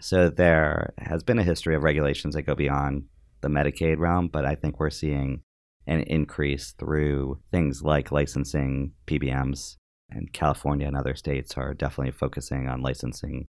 So 0.00 0.28
there 0.28 0.92
has 0.98 1.22
been 1.22 1.38
a 1.38 1.44
history 1.44 1.74
of 1.74 1.82
regulations 1.82 2.34
that 2.34 2.42
go 2.42 2.54
beyond 2.54 3.04
the 3.40 3.48
Medicaid 3.48 3.98
realm, 3.98 4.28
but 4.28 4.44
I 4.44 4.54
think 4.54 4.78
we're 4.78 4.90
seeing 4.90 5.42
an 5.86 6.00
increase 6.00 6.72
through 6.72 7.38
things 7.50 7.82
like 7.82 8.12
licensing 8.12 8.92
PBMs. 9.06 9.76
And 10.10 10.32
California 10.32 10.86
and 10.86 10.96
other 10.96 11.14
states 11.14 11.56
are 11.56 11.74
definitely 11.74 12.12
focusing 12.12 12.68
on 12.68 12.82
licensing 12.82 13.46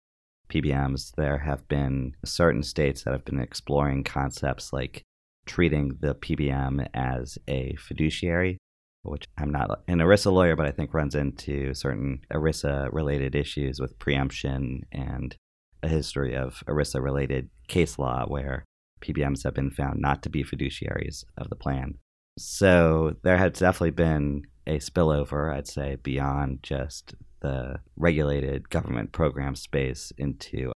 PBMs, 0.48 1.12
there 1.16 1.38
have 1.38 1.66
been 1.68 2.12
certain 2.24 2.62
states 2.62 3.02
that 3.02 3.12
have 3.12 3.24
been 3.24 3.40
exploring 3.40 4.04
concepts 4.04 4.72
like 4.72 5.02
treating 5.44 5.96
the 6.00 6.14
PBM 6.14 6.88
as 6.94 7.38
a 7.48 7.74
fiduciary, 7.78 8.58
which 9.02 9.26
I'm 9.38 9.50
not 9.50 9.82
an 9.88 9.98
ERISA 9.98 10.32
lawyer, 10.32 10.56
but 10.56 10.66
I 10.66 10.72
think 10.72 10.94
runs 10.94 11.14
into 11.14 11.74
certain 11.74 12.20
ERISA 12.32 12.92
related 12.92 13.34
issues 13.34 13.80
with 13.80 13.98
preemption 13.98 14.82
and 14.92 15.34
a 15.82 15.88
history 15.88 16.34
of 16.34 16.62
ERISA 16.66 17.02
related 17.02 17.50
case 17.68 17.98
law 17.98 18.24
where 18.26 18.64
PBMs 19.00 19.44
have 19.44 19.54
been 19.54 19.70
found 19.70 20.00
not 20.00 20.22
to 20.22 20.30
be 20.30 20.44
fiduciaries 20.44 21.24
of 21.36 21.48
the 21.48 21.56
plan. 21.56 21.98
So 22.38 23.16
there 23.22 23.38
has 23.38 23.52
definitely 23.52 23.92
been 23.92 24.42
a 24.66 24.78
spillover, 24.78 25.54
I'd 25.54 25.68
say, 25.68 25.96
beyond 26.02 26.60
just 26.62 27.14
the 27.40 27.80
regulated 27.96 28.68
government 28.68 29.12
program 29.12 29.54
space 29.54 30.12
into 30.18 30.72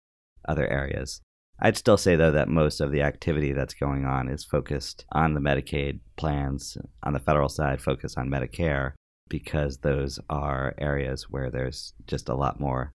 other 0.47 0.67
areas. 0.67 1.21
I'd 1.59 1.77
still 1.77 1.97
say, 1.97 2.15
though, 2.15 2.31
that 2.31 2.47
most 2.47 2.81
of 2.81 2.91
the 2.91 3.03
activity 3.03 3.53
that's 3.53 3.75
going 3.75 4.05
on 4.05 4.29
is 4.29 4.43
focused 4.43 5.05
on 5.11 5.33
the 5.35 5.39
Medicaid 5.39 5.99
plans, 6.15 6.77
on 7.03 7.13
the 7.13 7.19
federal 7.19 7.49
side, 7.49 7.81
focused 7.81 8.17
on 8.17 8.29
Medicare, 8.29 8.93
because 9.29 9.77
those 9.77 10.19
are 10.29 10.73
areas 10.79 11.29
where 11.29 11.51
there's 11.51 11.93
just 12.07 12.29
a 12.29 12.35
lot 12.35 12.59
more 12.59 12.91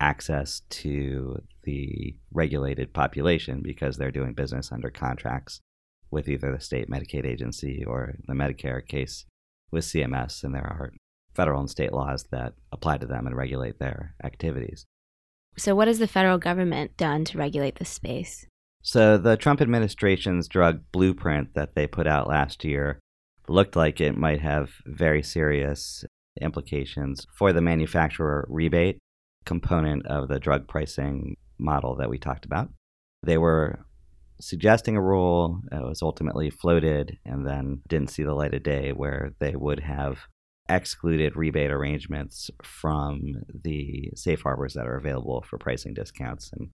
access 0.00 0.62
to 0.68 1.42
the 1.64 2.16
regulated 2.32 2.92
population 2.92 3.60
because 3.62 3.96
they're 3.96 4.10
doing 4.10 4.34
business 4.34 4.70
under 4.72 4.90
contracts 4.90 5.60
with 6.10 6.28
either 6.28 6.52
the 6.52 6.60
state 6.60 6.88
Medicaid 6.88 7.26
agency 7.26 7.84
or 7.84 8.14
the 8.26 8.34
Medicare 8.34 8.86
case 8.86 9.24
with 9.70 9.84
CMS, 9.84 10.44
and 10.44 10.54
there 10.54 10.62
are 10.62 10.92
federal 11.34 11.60
and 11.60 11.70
state 11.70 11.92
laws 11.92 12.26
that 12.30 12.54
apply 12.72 12.98
to 12.98 13.06
them 13.06 13.26
and 13.26 13.36
regulate 13.36 13.78
their 13.78 14.14
activities. 14.22 14.86
So, 15.56 15.74
what 15.74 15.88
has 15.88 15.98
the 15.98 16.06
federal 16.06 16.38
government 16.38 16.96
done 16.96 17.24
to 17.26 17.38
regulate 17.38 17.76
this 17.76 17.88
space? 17.88 18.46
So, 18.82 19.18
the 19.18 19.36
Trump 19.36 19.60
administration's 19.60 20.48
drug 20.48 20.80
blueprint 20.92 21.54
that 21.54 21.74
they 21.74 21.86
put 21.86 22.06
out 22.06 22.28
last 22.28 22.64
year 22.64 23.00
looked 23.48 23.76
like 23.76 24.00
it 24.00 24.16
might 24.16 24.40
have 24.40 24.70
very 24.86 25.22
serious 25.22 26.04
implications 26.40 27.26
for 27.32 27.52
the 27.52 27.62
manufacturer 27.62 28.46
rebate 28.48 28.98
component 29.46 30.06
of 30.06 30.28
the 30.28 30.38
drug 30.38 30.68
pricing 30.68 31.36
model 31.58 31.96
that 31.96 32.10
we 32.10 32.18
talked 32.18 32.44
about. 32.44 32.68
They 33.22 33.38
were 33.38 33.86
suggesting 34.40 34.96
a 34.96 35.02
rule 35.02 35.62
that 35.70 35.82
was 35.82 36.02
ultimately 36.02 36.50
floated 36.50 37.18
and 37.24 37.46
then 37.46 37.80
didn't 37.88 38.10
see 38.10 38.22
the 38.22 38.34
light 38.34 38.52
of 38.52 38.62
day 38.62 38.92
where 38.92 39.32
they 39.38 39.56
would 39.56 39.80
have 39.80 40.18
excluded 40.68 41.36
rebate 41.36 41.70
arrangements 41.70 42.50
from 42.62 43.36
the 43.62 44.10
safe 44.14 44.42
harbors 44.42 44.74
that 44.74 44.86
are 44.86 44.96
available 44.96 45.42
for 45.48 45.58
pricing 45.58 45.94
discounts 45.94 46.50
and 46.52 46.68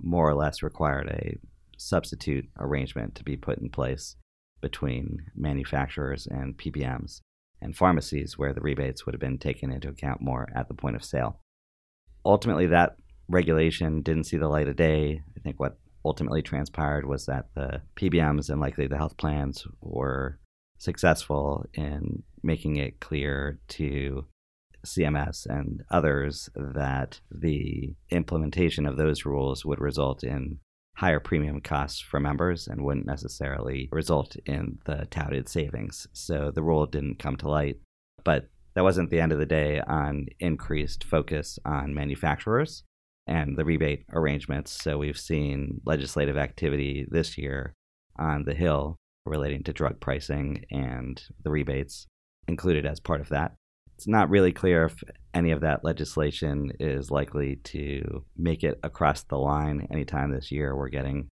more 0.00 0.28
or 0.28 0.34
less 0.34 0.62
required 0.62 1.08
a 1.08 1.36
substitute 1.78 2.46
arrangement 2.58 3.14
to 3.14 3.24
be 3.24 3.36
put 3.36 3.58
in 3.58 3.70
place 3.70 4.16
between 4.60 5.18
manufacturers 5.34 6.26
and 6.26 6.56
PBMs 6.56 7.20
and 7.60 7.76
pharmacies 7.76 8.36
where 8.36 8.52
the 8.52 8.60
rebates 8.60 9.04
would 9.04 9.14
have 9.14 9.20
been 9.20 9.38
taken 9.38 9.72
into 9.72 9.88
account 9.88 10.20
more 10.20 10.48
at 10.54 10.68
the 10.68 10.74
point 10.74 10.96
of 10.96 11.04
sale. 11.04 11.40
Ultimately, 12.26 12.66
that 12.66 12.96
regulation 13.28 14.02
didn't 14.02 14.24
see 14.24 14.36
the 14.36 14.48
light 14.48 14.68
of 14.68 14.76
day. 14.76 15.22
I 15.36 15.40
think 15.40 15.60
what 15.60 15.78
ultimately 16.04 16.42
transpired 16.42 17.06
was 17.06 17.26
that 17.26 17.46
the 17.54 17.82
PBMs 17.96 18.50
and 18.50 18.60
likely 18.60 18.88
the 18.88 18.96
health 18.96 19.16
plans 19.16 19.64
were 19.80 20.38
successful 20.78 21.64
in 21.74 22.24
making 22.42 22.76
it 22.76 23.00
clear 23.00 23.60
to 23.68 24.26
CMS 24.84 25.46
and 25.46 25.82
others 25.90 26.48
that 26.54 27.20
the 27.30 27.94
implementation 28.10 28.86
of 28.86 28.96
those 28.96 29.24
rules 29.24 29.64
would 29.64 29.80
result 29.80 30.22
in 30.24 30.58
higher 30.96 31.20
premium 31.20 31.60
costs 31.60 32.00
for 32.00 32.18
members 32.18 32.66
and 32.66 32.82
wouldn't 32.82 33.06
necessarily 33.06 33.88
result 33.92 34.36
in 34.46 34.78
the 34.84 35.06
touted 35.10 35.48
savings. 35.48 36.06
So 36.12 36.50
the 36.52 36.62
rule 36.62 36.86
didn't 36.86 37.18
come 37.18 37.36
to 37.36 37.48
light. 37.48 37.76
But 38.24 38.48
that 38.76 38.84
wasn't 38.84 39.10
the 39.10 39.20
end 39.20 39.32
of 39.32 39.38
the 39.38 39.46
day 39.46 39.80
on 39.80 40.26
increased 40.38 41.02
focus 41.02 41.58
on 41.64 41.94
manufacturers 41.94 42.84
and 43.26 43.56
the 43.56 43.64
rebate 43.64 44.04
arrangements. 44.12 44.70
So 44.70 44.98
we've 44.98 45.18
seen 45.18 45.80
legislative 45.86 46.36
activity 46.36 47.06
this 47.10 47.38
year 47.38 47.74
on 48.18 48.44
the 48.44 48.54
Hill 48.54 48.96
relating 49.24 49.64
to 49.64 49.72
drug 49.72 49.98
pricing 49.98 50.66
and 50.70 51.20
the 51.42 51.50
rebates 51.50 52.06
included 52.46 52.84
as 52.86 53.00
part 53.00 53.22
of 53.22 53.30
that. 53.30 53.54
It's 53.96 54.06
not 54.06 54.28
really 54.28 54.52
clear 54.52 54.84
if 54.84 55.02
any 55.32 55.52
of 55.52 55.62
that 55.62 55.82
legislation 55.82 56.70
is 56.78 57.10
likely 57.10 57.56
to 57.64 58.24
make 58.36 58.62
it 58.62 58.78
across 58.82 59.22
the 59.22 59.38
line 59.38 59.88
anytime 59.90 60.30
this 60.30 60.52
year. 60.52 60.76
We're 60.76 60.90
getting 60.90 61.28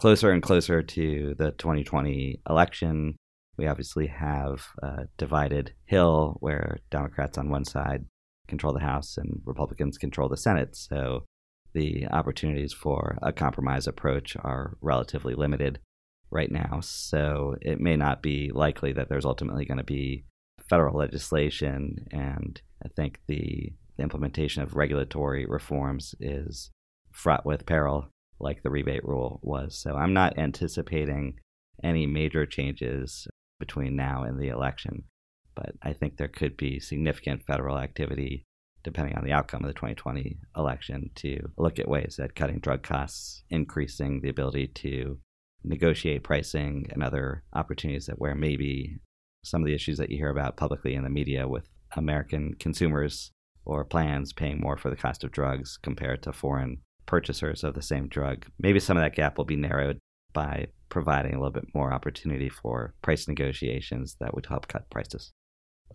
closer 0.00 0.30
and 0.30 0.42
closer 0.42 0.82
to 0.82 1.34
the 1.36 1.50
2020 1.50 2.40
election. 2.48 3.16
We 3.58 3.66
obviously 3.66 4.06
have 4.06 4.68
a 4.82 5.08
divided 5.18 5.74
hill 5.84 6.36
where 6.38 6.78
Democrats 6.90 7.36
on 7.36 7.50
one 7.50 7.64
side 7.64 8.06
control 8.46 8.72
the 8.72 8.80
House 8.80 9.16
and 9.18 9.42
Republicans 9.44 9.98
control 9.98 10.28
the 10.28 10.36
Senate. 10.36 10.76
So 10.76 11.24
the 11.74 12.06
opportunities 12.06 12.72
for 12.72 13.18
a 13.20 13.32
compromise 13.32 13.86
approach 13.86 14.36
are 14.36 14.76
relatively 14.80 15.34
limited 15.34 15.80
right 16.30 16.50
now. 16.50 16.80
So 16.82 17.56
it 17.60 17.80
may 17.80 17.96
not 17.96 18.22
be 18.22 18.50
likely 18.54 18.92
that 18.92 19.08
there's 19.08 19.24
ultimately 19.24 19.64
going 19.64 19.78
to 19.78 19.84
be 19.84 20.24
federal 20.68 20.96
legislation. 20.96 22.06
And 22.12 22.60
I 22.84 22.88
think 22.88 23.20
the, 23.26 23.72
the 23.96 24.02
implementation 24.02 24.62
of 24.62 24.76
regulatory 24.76 25.46
reforms 25.46 26.14
is 26.20 26.70
fraught 27.10 27.44
with 27.44 27.66
peril, 27.66 28.08
like 28.38 28.62
the 28.62 28.70
rebate 28.70 29.04
rule 29.04 29.40
was. 29.42 29.76
So 29.76 29.96
I'm 29.96 30.14
not 30.14 30.38
anticipating 30.38 31.40
any 31.82 32.06
major 32.06 32.46
changes 32.46 33.26
between 33.58 33.96
now 33.96 34.22
and 34.22 34.38
the 34.38 34.48
election. 34.48 35.04
But 35.54 35.72
I 35.82 35.92
think 35.92 36.16
there 36.16 36.28
could 36.28 36.56
be 36.56 36.80
significant 36.80 37.44
federal 37.44 37.78
activity 37.78 38.44
depending 38.84 39.16
on 39.16 39.24
the 39.24 39.32
outcome 39.32 39.62
of 39.62 39.68
the 39.68 39.74
2020 39.74 40.38
election, 40.56 41.10
to 41.16 41.50
look 41.56 41.78
at 41.78 41.88
ways 41.88 42.18
at 42.22 42.34
cutting 42.34 42.58
drug 42.58 42.82
costs, 42.82 43.42
increasing 43.50 44.20
the 44.20 44.28
ability 44.28 44.68
to 44.68 45.18
negotiate 45.64 46.22
pricing 46.22 46.86
and 46.92 47.02
other 47.02 47.42
opportunities 47.52 48.06
that 48.06 48.18
where 48.18 48.34
maybe 48.34 48.98
some 49.44 49.62
of 49.62 49.66
the 49.66 49.74
issues 49.74 49.98
that 49.98 50.10
you 50.10 50.16
hear 50.16 50.30
about 50.30 50.56
publicly 50.56 50.94
in 50.94 51.04
the 51.04 51.10
media 51.10 51.48
with 51.48 51.68
American 51.96 52.54
consumers 52.58 53.30
or 53.64 53.84
plans 53.84 54.32
paying 54.32 54.60
more 54.60 54.76
for 54.76 54.90
the 54.90 54.96
cost 54.96 55.24
of 55.24 55.32
drugs 55.32 55.78
compared 55.82 56.22
to 56.22 56.32
foreign 56.32 56.78
purchasers 57.06 57.64
of 57.64 57.74
the 57.74 57.82
same 57.82 58.08
drug. 58.08 58.46
Maybe 58.58 58.80
some 58.80 58.96
of 58.96 59.02
that 59.02 59.14
gap 59.14 59.36
will 59.36 59.44
be 59.44 59.56
narrowed 59.56 59.98
by 60.38 60.68
providing 60.88 61.34
a 61.34 61.38
little 61.40 61.58
bit 61.60 61.74
more 61.74 61.92
opportunity 61.92 62.48
for 62.48 62.94
price 63.02 63.26
negotiations 63.26 64.16
that 64.20 64.32
would 64.34 64.46
help 64.46 64.68
cut 64.68 64.88
prices. 64.88 65.32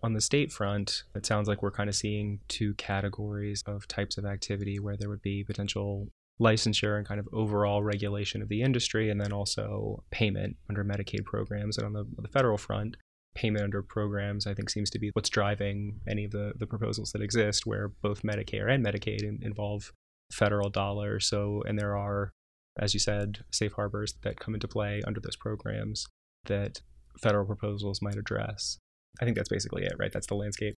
On 0.02 0.12
the 0.12 0.20
state 0.20 0.52
front, 0.52 1.04
it 1.14 1.24
sounds 1.24 1.48
like 1.48 1.62
we're 1.62 1.78
kind 1.80 1.88
of 1.88 1.96
seeing 1.96 2.40
two 2.48 2.74
categories 2.74 3.62
of 3.66 3.88
types 3.88 4.18
of 4.18 4.26
activity 4.26 4.78
where 4.78 4.98
there 4.98 5.08
would 5.08 5.22
be 5.22 5.44
potential 5.44 6.08
licensure 6.38 6.98
and 6.98 7.08
kind 7.08 7.20
of 7.20 7.28
overall 7.32 7.82
regulation 7.82 8.42
of 8.42 8.48
the 8.50 8.60
industry, 8.60 9.08
and 9.08 9.18
then 9.18 9.32
also 9.32 10.02
payment 10.10 10.56
under 10.68 10.84
Medicaid 10.84 11.24
programs. 11.24 11.78
And 11.78 11.86
on 11.86 11.92
the, 11.94 12.04
the 12.18 12.28
federal 12.28 12.58
front, 12.58 12.96
payment 13.34 13.64
under 13.64 13.82
programs, 13.82 14.46
I 14.46 14.52
think, 14.52 14.68
seems 14.68 14.90
to 14.90 14.98
be 14.98 15.10
what's 15.14 15.30
driving 15.30 16.00
any 16.06 16.24
of 16.26 16.32
the, 16.32 16.52
the 16.58 16.66
proposals 16.66 17.12
that 17.12 17.22
exist, 17.22 17.64
where 17.64 17.88
both 18.02 18.22
Medicare 18.22 18.70
and 18.70 18.84
Medicaid 18.84 19.22
in, 19.22 19.38
involve 19.42 19.92
federal 20.30 20.68
dollars. 20.68 21.26
So, 21.26 21.62
and 21.66 21.78
there 21.78 21.96
are, 21.96 22.32
as 22.78 22.94
you 22.94 23.00
said, 23.00 23.44
safe 23.50 23.72
harbors 23.74 24.14
that 24.22 24.40
come 24.40 24.54
into 24.54 24.68
play 24.68 25.02
under 25.06 25.20
those 25.20 25.36
programs 25.36 26.06
that 26.46 26.80
federal 27.20 27.46
proposals 27.46 28.02
might 28.02 28.16
address. 28.16 28.78
I 29.20 29.24
think 29.24 29.36
that's 29.36 29.48
basically 29.48 29.84
it, 29.84 29.94
right? 29.98 30.12
That's 30.12 30.26
the 30.26 30.34
landscape. 30.34 30.74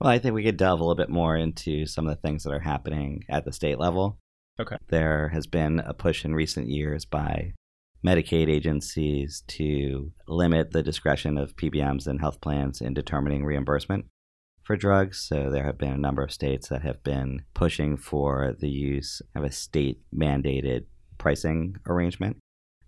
Well, 0.00 0.10
I 0.10 0.18
think 0.18 0.34
we 0.34 0.44
could 0.44 0.56
delve 0.56 0.80
a 0.80 0.82
little 0.82 0.94
bit 0.94 1.10
more 1.10 1.36
into 1.36 1.86
some 1.86 2.06
of 2.06 2.14
the 2.14 2.20
things 2.20 2.44
that 2.44 2.52
are 2.52 2.60
happening 2.60 3.24
at 3.28 3.44
the 3.44 3.52
state 3.52 3.78
level. 3.78 4.18
Okay. 4.58 4.76
There 4.88 5.28
has 5.28 5.46
been 5.46 5.80
a 5.80 5.92
push 5.92 6.24
in 6.24 6.34
recent 6.34 6.68
years 6.68 7.04
by 7.04 7.52
Medicaid 8.04 8.48
agencies 8.48 9.42
to 9.48 10.12
limit 10.26 10.70
the 10.70 10.82
discretion 10.82 11.36
of 11.36 11.56
PBMs 11.56 12.06
and 12.06 12.20
health 12.20 12.40
plans 12.40 12.80
in 12.80 12.94
determining 12.94 13.44
reimbursement 13.44 14.06
for 14.62 14.76
drugs. 14.76 15.18
So 15.18 15.50
there 15.50 15.64
have 15.64 15.78
been 15.78 15.92
a 15.92 15.98
number 15.98 16.22
of 16.22 16.32
states 16.32 16.68
that 16.68 16.82
have 16.82 17.02
been 17.02 17.42
pushing 17.52 17.96
for 17.96 18.54
the 18.58 18.70
use 18.70 19.20
of 19.34 19.44
a 19.44 19.52
state 19.52 20.00
mandated 20.14 20.84
pricing 21.20 21.76
arrangement. 21.86 22.38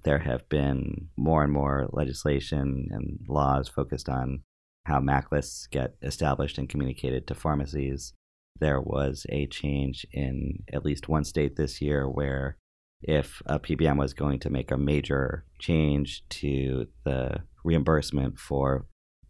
There 0.02 0.18
have 0.18 0.48
been 0.48 1.08
more 1.16 1.44
and 1.44 1.52
more 1.52 1.88
legislation 1.92 2.88
and 2.90 3.20
laws 3.28 3.68
focused 3.68 4.08
on 4.08 4.42
how 4.86 4.98
MAC 4.98 5.30
lists 5.30 5.68
get 5.68 5.94
established 6.02 6.58
and 6.58 6.68
communicated 6.68 7.28
to 7.28 7.36
pharmacies. 7.36 8.14
There 8.58 8.80
was 8.80 9.26
a 9.28 9.46
change 9.46 10.04
in 10.12 10.64
at 10.72 10.84
least 10.84 11.08
one 11.08 11.24
state 11.24 11.54
this 11.54 11.80
year 11.80 12.08
where 12.08 12.56
if 13.02 13.42
a 13.46 13.60
PBM 13.60 13.98
was 13.98 14.14
going 14.14 14.40
to 14.40 14.50
make 14.50 14.70
a 14.70 14.78
major 14.78 15.44
change 15.58 16.24
to 16.30 16.86
the 17.04 17.42
reimbursement 17.64 18.38
for 18.38 18.86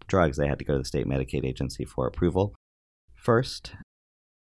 drugs, 0.07 0.37
they 0.37 0.49
had 0.49 0.59
to 0.59 0.65
go 0.65 0.75
to 0.75 0.79
the 0.79 0.85
state 0.85 1.07
Medicaid 1.07 1.45
agency 1.45 1.85
for 1.85 2.07
approval 2.07 2.55
first. 3.15 3.73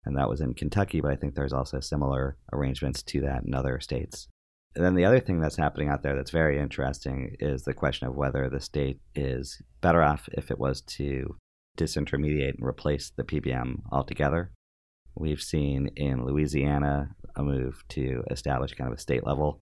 And 0.06 0.16
that 0.16 0.28
was 0.28 0.40
in 0.40 0.54
Kentucky, 0.54 1.00
but 1.00 1.11
I 1.11 1.16
think 1.16 1.34
there's 1.34 1.52
also 1.52 1.80
similar 1.80 2.37
arrangements 2.52 3.02
to 3.04 3.20
that 3.23 3.44
in 3.44 3.54
other 3.54 3.80
states. 3.80 4.28
And 4.76 4.84
then 4.84 4.94
the 4.94 5.04
other 5.04 5.20
thing 5.20 5.40
that's 5.40 5.56
happening 5.56 5.88
out 5.88 6.02
there 6.02 6.16
that's 6.16 6.32
very 6.32 6.58
interesting 6.58 7.36
is 7.38 7.62
the 7.62 7.74
question 7.74 8.08
of 8.08 8.16
whether 8.16 8.48
the 8.48 8.60
state 8.60 8.98
is 9.14 9.62
better 9.80 10.02
off 10.02 10.28
if 10.32 10.50
it 10.50 10.58
was 10.58 10.80
to 10.82 11.36
disintermediate 11.78 12.56
and 12.56 12.66
replace 12.66 13.12
the 13.16 13.22
PBM 13.22 13.82
altogether. 13.92 14.50
We've 15.14 15.42
seen 15.42 15.90
in 15.96 16.24
Louisiana 16.24 17.10
a 17.36 17.42
move 17.42 17.84
to 17.90 18.24
establish 18.30 18.74
kind 18.74 18.90
of 18.90 18.98
a 18.98 19.00
state 19.00 19.24
level 19.24 19.60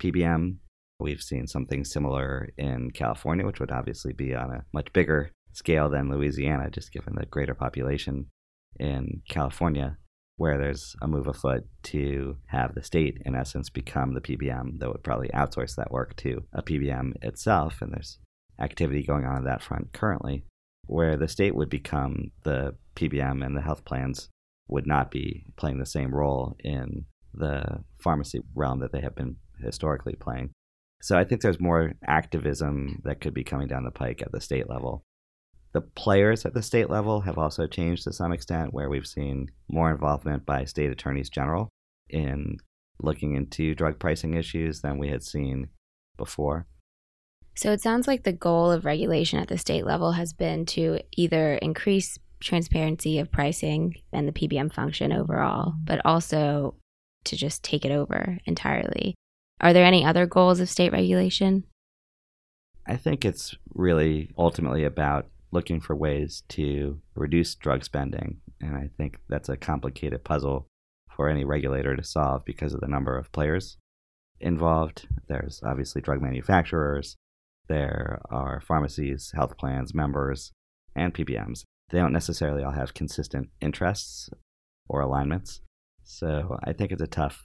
PBM. 0.00 0.56
We've 0.98 1.22
seen 1.22 1.46
something 1.46 1.84
similar 1.84 2.48
in 2.56 2.90
California, 2.90 3.46
which 3.46 3.60
would 3.60 3.70
obviously 3.70 4.12
be 4.12 4.34
on 4.34 4.50
a 4.50 4.64
much 4.72 4.92
bigger 4.92 5.30
scale 5.52 5.88
than 5.88 6.10
Louisiana, 6.10 6.70
just 6.70 6.92
given 6.92 7.14
the 7.14 7.26
greater 7.26 7.54
population 7.54 8.26
in 8.80 9.22
California 9.28 9.98
where 10.38 10.56
there's 10.56 10.94
a 11.02 11.08
move 11.08 11.26
afoot 11.26 11.64
to 11.82 12.36
have 12.46 12.74
the 12.74 12.82
state, 12.82 13.20
in 13.26 13.34
essence, 13.34 13.68
become 13.68 14.14
the 14.14 14.20
PBM 14.20 14.78
that 14.78 14.88
would 14.88 15.02
probably 15.02 15.28
outsource 15.34 15.74
that 15.74 15.90
work 15.90 16.16
to 16.16 16.44
a 16.52 16.62
PBM 16.62 17.12
itself. 17.22 17.82
And 17.82 17.92
there's 17.92 18.18
activity 18.60 19.02
going 19.02 19.24
on 19.24 19.36
on 19.38 19.44
that 19.44 19.62
front 19.62 19.92
currently, 19.92 20.44
where 20.86 21.16
the 21.16 21.26
state 21.28 21.56
would 21.56 21.68
become 21.68 22.30
the 22.44 22.76
PBM 22.94 23.44
and 23.44 23.56
the 23.56 23.62
health 23.62 23.84
plans 23.84 24.28
would 24.68 24.86
not 24.86 25.10
be 25.10 25.44
playing 25.56 25.78
the 25.78 25.86
same 25.86 26.14
role 26.14 26.56
in 26.60 27.04
the 27.34 27.82
pharmacy 28.00 28.40
realm 28.54 28.78
that 28.78 28.92
they 28.92 29.00
have 29.00 29.16
been 29.16 29.36
historically 29.60 30.14
playing. 30.14 30.50
So 31.02 31.18
I 31.18 31.24
think 31.24 31.40
there's 31.40 31.60
more 31.60 31.94
activism 32.06 33.00
that 33.04 33.20
could 33.20 33.34
be 33.34 33.44
coming 33.44 33.66
down 33.66 33.84
the 33.84 33.90
pike 33.90 34.22
at 34.22 34.30
the 34.30 34.40
state 34.40 34.68
level 34.68 35.02
the 35.72 35.80
players 35.80 36.44
at 36.46 36.54
the 36.54 36.62
state 36.62 36.88
level 36.88 37.20
have 37.22 37.38
also 37.38 37.66
changed 37.66 38.04
to 38.04 38.12
some 38.12 38.32
extent, 38.32 38.72
where 38.72 38.88
we've 38.88 39.06
seen 39.06 39.50
more 39.68 39.90
involvement 39.90 40.46
by 40.46 40.64
state 40.64 40.90
attorneys 40.90 41.28
general 41.28 41.68
in 42.08 42.56
looking 43.00 43.34
into 43.34 43.74
drug 43.74 43.98
pricing 43.98 44.34
issues 44.34 44.80
than 44.80 44.98
we 44.98 45.08
had 45.08 45.22
seen 45.22 45.68
before. 46.16 46.66
So 47.54 47.72
it 47.72 47.80
sounds 47.80 48.06
like 48.06 48.22
the 48.22 48.32
goal 48.32 48.70
of 48.70 48.84
regulation 48.84 49.38
at 49.38 49.48
the 49.48 49.58
state 49.58 49.84
level 49.84 50.12
has 50.12 50.32
been 50.32 50.64
to 50.66 51.00
either 51.16 51.54
increase 51.54 52.18
transparency 52.40 53.18
of 53.18 53.32
pricing 53.32 53.96
and 54.12 54.28
the 54.28 54.32
PBM 54.32 54.72
function 54.72 55.12
overall, 55.12 55.74
but 55.82 56.00
also 56.04 56.76
to 57.24 57.36
just 57.36 57.62
take 57.64 57.84
it 57.84 57.90
over 57.90 58.38
entirely. 58.46 59.14
Are 59.60 59.72
there 59.72 59.84
any 59.84 60.04
other 60.04 60.24
goals 60.24 60.60
of 60.60 60.68
state 60.68 60.92
regulation? 60.92 61.64
I 62.86 62.96
think 62.96 63.24
it's 63.24 63.56
really 63.74 64.30
ultimately 64.38 64.84
about 64.84 65.26
looking 65.50 65.80
for 65.80 65.96
ways 65.96 66.42
to 66.48 67.00
reduce 67.14 67.54
drug 67.54 67.84
spending. 67.84 68.40
And 68.60 68.76
I 68.76 68.90
think 68.96 69.18
that's 69.28 69.48
a 69.48 69.56
complicated 69.56 70.24
puzzle 70.24 70.66
for 71.14 71.28
any 71.28 71.44
regulator 71.44 71.96
to 71.96 72.04
solve 72.04 72.44
because 72.44 72.74
of 72.74 72.80
the 72.80 72.88
number 72.88 73.16
of 73.16 73.32
players 73.32 73.76
involved. 74.40 75.08
There's 75.28 75.60
obviously 75.64 76.00
drug 76.00 76.22
manufacturers, 76.22 77.16
there 77.68 78.20
are 78.30 78.60
pharmacies, 78.60 79.32
health 79.34 79.56
plans, 79.58 79.94
members, 79.94 80.52
and 80.96 81.14
PBMs. 81.14 81.64
They 81.90 81.98
don't 81.98 82.12
necessarily 82.12 82.64
all 82.64 82.72
have 82.72 82.94
consistent 82.94 83.50
interests 83.60 84.30
or 84.88 85.00
alignments. 85.00 85.60
So 86.02 86.58
I 86.64 86.72
think 86.72 86.92
it's 86.92 87.02
a 87.02 87.06
tough 87.06 87.42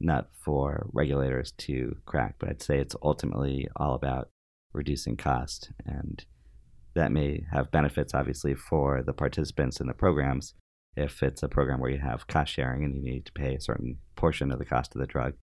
nut 0.00 0.30
for 0.44 0.88
regulators 0.92 1.52
to 1.58 1.96
crack, 2.06 2.36
but 2.38 2.48
I'd 2.48 2.62
say 2.62 2.78
it's 2.78 2.96
ultimately 3.02 3.68
all 3.76 3.94
about 3.94 4.28
reducing 4.72 5.16
cost 5.16 5.70
and 5.84 6.24
that 6.94 7.12
may 7.12 7.44
have 7.52 7.70
benefits, 7.70 8.14
obviously, 8.14 8.54
for 8.54 9.02
the 9.02 9.12
participants 9.12 9.80
in 9.80 9.86
the 9.86 9.94
programs 9.94 10.54
if 10.96 11.22
it's 11.22 11.42
a 11.42 11.48
program 11.48 11.80
where 11.80 11.90
you 11.90 11.98
have 11.98 12.26
cost 12.28 12.52
sharing 12.52 12.84
and 12.84 12.94
you 12.94 13.02
need 13.02 13.26
to 13.26 13.32
pay 13.32 13.54
a 13.54 13.60
certain 13.60 13.98
portion 14.16 14.52
of 14.52 14.58
the 14.58 14.64
cost 14.64 14.94
of 14.94 15.00
the 15.00 15.06
drug. 15.06 15.34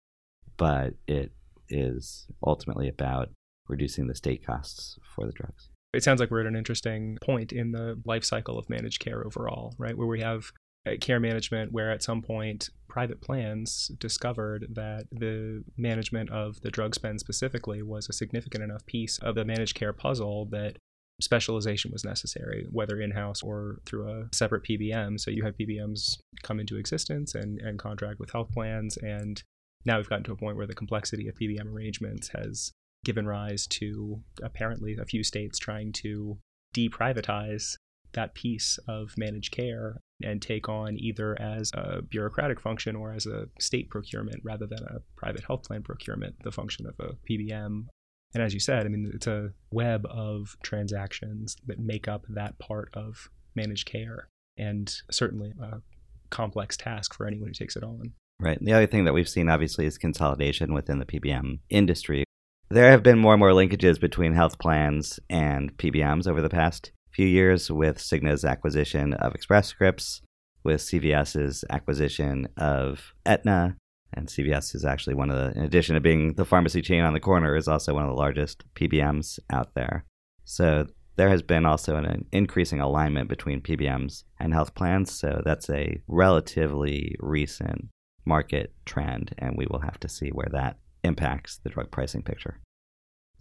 But 0.58 0.94
it 1.08 1.32
is 1.70 2.28
ultimately 2.46 2.88
about 2.88 3.30
reducing 3.68 4.08
the 4.08 4.16
state 4.16 4.46
costs 4.46 4.98
for 5.16 5.26
the 5.26 5.34
drugs. 5.34 5.70
It 5.94 6.04
sounds 6.04 6.20
like 6.20 6.32
we're 6.32 6.42
at 6.42 6.46
an 6.46 6.56
interesting 6.56 7.18
point 7.22 7.52
in 7.52 7.74
the 7.74 8.00
life 8.06 8.24
cycle 8.24 8.58
of 8.58 8.70
managed 8.70 9.02
care 9.02 9.26
overall, 9.26 9.76
right? 9.78 9.98
Where 9.98 10.08
we 10.08 10.22
have 10.22 10.52
uh, 10.88 10.92
care 11.00 11.20
management, 11.20 11.74
where 11.74 11.92
at 11.92 12.02
some 12.02 12.22
point 12.22 12.70
private 12.88 13.22
plans 13.22 13.92
discovered 14.00 14.68
that 14.74 15.06
the 15.12 15.64
management 15.78 16.30
of 16.30 16.62
the 16.62 16.72
drug 16.72 16.96
spend 16.96 17.20
specifically 17.20 17.82
was 17.82 18.08
a 18.10 18.14
significant 18.14 18.64
enough 18.64 18.86
piece 18.86 19.18
of 19.20 19.36
the 19.36 19.46
managed 19.46 19.76
care 19.76 19.94
puzzle 19.94 20.46
that 20.46 20.78
specialization 21.22 21.92
was 21.92 22.04
necessary, 22.04 22.68
whether 22.72 23.00
in 23.00 23.12
house 23.12 23.42
or 23.42 23.80
through 23.86 24.10
a 24.10 24.28
separate 24.34 24.64
PBM. 24.64 25.20
So 25.20 25.32
you 25.32 25.44
have 25.44 25.58
PBMs 25.58 26.18
come 26.44 26.60
into 26.60 26.78
existence 26.78 27.36
and, 27.36 27.60
and 27.60 27.80
contract 27.80 28.20
with 28.20 28.32
health 28.32 28.52
plans. 28.52 28.98
And 28.98 29.42
now 29.86 29.98
we've 29.98 30.10
gotten 30.10 30.26
to 30.26 30.32
a 30.32 30.38
point 30.38 30.58
where 30.58 30.68
the 30.68 30.76
complexity 30.76 31.28
of 31.28 31.36
PBM 31.36 31.72
arrangements 31.74 32.30
has 32.30 32.72
given 33.04 33.26
rise 33.26 33.66
to 33.68 34.22
apparently 34.44 34.96
a 34.98 35.06
few 35.06 35.24
states 35.24 35.58
trying 35.58 35.92
to 35.92 36.38
deprivatize 36.76 37.76
that 38.14 38.36
piece 38.36 38.78
of 38.88 39.14
managed 39.18 39.52
care 39.52 40.02
and 40.24 40.42
take 40.42 40.70
on 40.70 40.98
either 41.00 41.40
as 41.42 41.72
a 41.74 42.02
bureaucratic 42.02 42.60
function 42.60 42.96
or 42.96 43.14
as 43.14 43.26
a 43.26 43.48
state 43.60 43.90
procurement 43.90 44.42
rather 44.44 44.68
than 44.68 44.84
a 44.84 45.00
private 45.16 45.44
health 45.46 45.64
plan 45.64 45.82
procurement, 45.82 46.36
the 46.44 46.52
function 46.52 46.86
of 46.86 46.94
a 47.00 47.14
PBM 47.30 47.86
and 48.34 48.44
as 48.44 48.54
you 48.54 48.60
said, 48.60 48.86
I 48.86 48.90
mean, 48.90 49.12
it's 49.14 49.28
a 49.28 49.52
web 49.72 50.06
of 50.10 50.56
transactions 50.64 51.58
that 51.66 51.80
make 51.80 52.08
up 52.08 52.26
that 52.30 52.60
part 52.60 52.90
of 52.94 53.30
managed 53.56 53.86
care, 53.86 54.30
and 54.58 54.94
certainly 55.10 55.54
a 55.62 55.82
complex 56.30 56.78
task 56.78 57.14
for 57.14 57.28
anyone 57.28 57.50
who 57.50 57.54
takes 57.54 57.76
it 57.76 57.84
on. 57.84 58.14
Right. 58.40 58.58
The 58.60 58.74
other 58.74 58.88
thing 58.88 59.06
that 59.06 59.14
we've 59.14 59.30
seen, 59.30 59.50
obviously, 59.50 59.86
is 59.86 59.98
consolidation 59.98 60.74
within 60.74 61.00
the 61.00 61.06
PBM 61.06 61.60
industry. 61.70 62.24
There 62.70 62.90
have 62.90 63.04
been 63.04 63.20
more 63.20 63.34
and 63.34 63.40
more 63.40 63.52
linkages 63.52 64.00
between 64.00 64.34
health 64.34 64.58
plans 64.58 65.20
and 65.30 65.78
PBMs 65.78 66.28
over 66.28 66.42
the 66.42 66.50
past 66.50 66.92
few 67.12 67.28
years 67.28 67.70
with 67.70 67.98
Cigna's 67.98 68.46
acquisition 68.46 69.14
of 69.14 69.36
Express 69.36 69.68
Scripts, 69.68 70.22
with 70.64 70.82
CVS's 70.82 71.66
acquisition 71.70 72.48
of 72.58 73.14
Aetna, 73.26 73.76
and 74.14 74.28
CVS 74.28 74.76
is 74.76 74.86
actually 74.86 75.16
one 75.16 75.30
of 75.30 75.38
the, 75.38 75.58
in 75.58 75.66
addition 75.66 75.96
to 75.96 76.02
being 76.02 76.34
the 76.34 76.46
pharmacy 76.46 76.82
chain 76.82 77.04
on 77.04 77.14
the 77.14 77.20
corner, 77.20 77.56
is 77.56 77.68
also 77.68 77.94
one 77.94 78.04
of 78.04 78.10
the 78.10 78.16
largest 78.16 78.64
PBMs 78.76 79.40
out 79.50 79.74
there. 79.74 80.06
So 80.44 80.88
there 81.16 81.30
has 81.30 81.42
been 81.42 81.66
also 81.66 81.96
an 81.96 82.26
increasing 82.32 82.80
alignment 82.80 83.30
between 83.30 83.62
PBMs 83.62 84.24
and 84.40 84.54
health 84.54 84.76
plans. 84.76 85.12
So 85.12 85.42
that's 85.46 85.70
a 85.70 86.02
relatively 86.08 87.16
recent 87.20 87.90
market 88.26 88.74
trend, 88.86 89.34
and 89.38 89.56
we 89.58 89.68
will 89.70 89.82
have 89.82 90.00
to 90.00 90.10
see 90.10 90.30
where 90.30 90.50
that 90.52 90.78
impacts 91.04 91.58
the 91.58 91.70
drug 91.70 91.92
pricing 91.92 92.22
picture. 92.22 92.60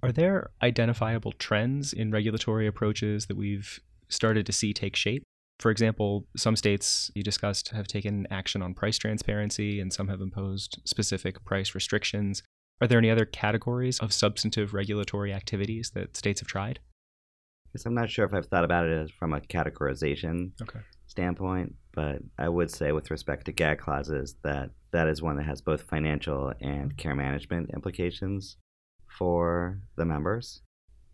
Are 0.02 0.12
there 0.12 0.50
identifiable 0.62 1.32
trends 1.32 1.92
in 1.92 2.10
regulatory 2.10 2.66
approaches 2.66 3.26
that 3.26 3.36
we've 3.36 3.80
started 4.08 4.46
to 4.46 4.52
see 4.52 4.72
take 4.72 4.96
shape? 4.96 5.22
For 5.60 5.70
example, 5.70 6.26
some 6.36 6.56
states 6.56 7.10
you 7.14 7.22
discussed 7.22 7.68
have 7.68 7.86
taken 7.86 8.26
action 8.30 8.62
on 8.62 8.72
price 8.72 8.96
transparency, 8.96 9.78
and 9.78 9.92
some 9.92 10.08
have 10.08 10.22
imposed 10.22 10.80
specific 10.86 11.44
price 11.44 11.74
restrictions. 11.74 12.42
Are 12.80 12.88
there 12.88 12.98
any 12.98 13.10
other 13.10 13.26
categories 13.26 13.98
of 13.98 14.10
substantive 14.10 14.72
regulatory 14.72 15.34
activities 15.34 15.90
that 15.94 16.16
states 16.16 16.40
have 16.40 16.48
tried? 16.48 16.80
Because 17.70 17.84
I'm 17.84 17.94
not 17.94 18.10
sure 18.10 18.24
if 18.24 18.32
I've 18.32 18.46
thought 18.46 18.64
about 18.64 18.86
it 18.86 19.10
from 19.18 19.34
a 19.34 19.40
categorization 19.40 20.52
Okay. 20.62 20.80
standpoint, 21.06 21.74
but 21.92 22.22
I 22.38 22.48
would 22.48 22.70
say 22.70 22.92
with 22.92 23.10
respect 23.10 23.44
to 23.44 23.52
gag 23.52 23.78
clauses 23.78 24.36
that 24.42 24.70
that 24.92 25.08
is 25.08 25.20
one 25.20 25.36
that 25.36 25.46
has 25.46 25.60
both 25.60 25.82
financial 25.82 26.54
and 26.62 26.96
care 26.96 27.14
management 27.14 27.70
implications 27.74 28.56
for 29.18 29.78
the 29.96 30.06
members 30.06 30.62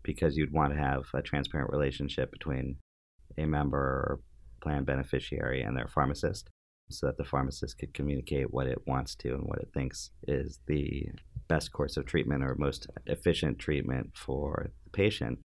because 0.03 0.37
you'd 0.37 0.53
want 0.53 0.71
to 0.73 0.79
have 0.79 1.03
a 1.13 1.21
transparent 1.21 1.69
relationship 1.69 2.31
between 2.31 2.77
a 3.37 3.45
member 3.45 4.21
plan 4.61 4.83
beneficiary 4.83 5.61
and 5.61 5.75
their 5.75 5.87
pharmacist 5.87 6.49
so 6.89 7.07
that 7.07 7.17
the 7.17 7.25
pharmacist 7.25 7.77
could 7.77 7.93
communicate 7.93 8.53
what 8.53 8.67
it 8.67 8.87
wants 8.87 9.13
to 9.15 9.33
and 9.33 9.43
what 9.43 9.59
it 9.59 9.69
thinks 9.73 10.11
is 10.27 10.59
the 10.67 11.09
best 11.47 11.71
course 11.71 11.97
of 11.97 12.05
treatment 12.05 12.43
or 12.43 12.55
most 12.57 12.87
efficient 13.05 13.59
treatment 13.59 14.11
for 14.13 14.69
the 14.83 14.89
patient 14.89 15.39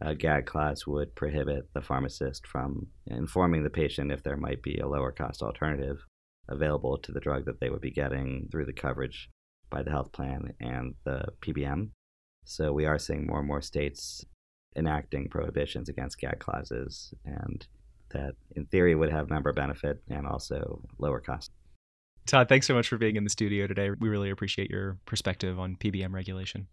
a 0.00 0.14
gag 0.14 0.46
clause 0.46 0.86
would 0.86 1.14
prohibit 1.14 1.72
the 1.72 1.80
pharmacist 1.80 2.46
from 2.46 2.88
informing 3.06 3.62
the 3.62 3.70
patient 3.70 4.12
if 4.12 4.22
there 4.22 4.36
might 4.36 4.62
be 4.62 4.78
a 4.78 4.86
lower 4.86 5.10
cost 5.10 5.42
alternative 5.42 6.04
available 6.48 6.98
to 6.98 7.12
the 7.12 7.20
drug 7.20 7.46
that 7.46 7.60
they 7.60 7.70
would 7.70 7.80
be 7.80 7.90
getting 7.90 8.48
through 8.50 8.66
the 8.66 8.72
coverage 8.72 9.30
by 9.70 9.82
the 9.82 9.90
health 9.90 10.12
plan 10.12 10.52
and 10.60 10.94
the 11.04 11.24
PBM. 11.40 11.90
So 12.44 12.72
we 12.72 12.84
are 12.84 12.98
seeing 12.98 13.26
more 13.26 13.38
and 13.38 13.48
more 13.48 13.62
states 13.62 14.24
enacting 14.76 15.28
prohibitions 15.30 15.88
against 15.88 16.18
gag 16.18 16.38
clauses 16.38 17.14
and 17.24 17.66
that 18.16 18.34
in 18.54 18.66
theory 18.66 18.94
would 18.94 19.10
have 19.10 19.30
member 19.30 19.52
benefit 19.52 20.02
and 20.08 20.26
also 20.26 20.82
lower 20.98 21.20
cost. 21.20 21.50
Todd, 22.26 22.48
thanks 22.48 22.66
so 22.66 22.74
much 22.74 22.88
for 22.88 22.98
being 22.98 23.16
in 23.16 23.24
the 23.24 23.30
studio 23.30 23.66
today. 23.66 23.90
We 23.90 24.08
really 24.08 24.30
appreciate 24.30 24.70
your 24.70 24.98
perspective 25.06 25.60
on 25.60 25.76
PBM 25.76 26.12
regulation. 26.12 26.66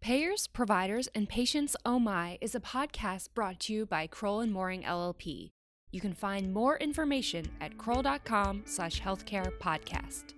Payers, 0.00 0.46
Providers, 0.46 1.08
and 1.14 1.28
Patients 1.28 1.76
Oh 1.84 1.98
My 1.98 2.38
is 2.40 2.54
a 2.54 2.60
podcast 2.60 3.34
brought 3.34 3.60
to 3.60 3.74
you 3.74 3.86
by 3.86 4.06
Crowell 4.06 4.40
and 4.40 4.52
Moring 4.52 4.82
LLP. 4.82 5.50
You 5.90 6.00
can 6.00 6.14
find 6.14 6.54
more 6.54 6.78
information 6.78 7.50
at 7.60 7.76
crowell.com 7.76 8.62
slash 8.64 9.02
healthcare 9.02 9.50
podcast. 9.58 10.34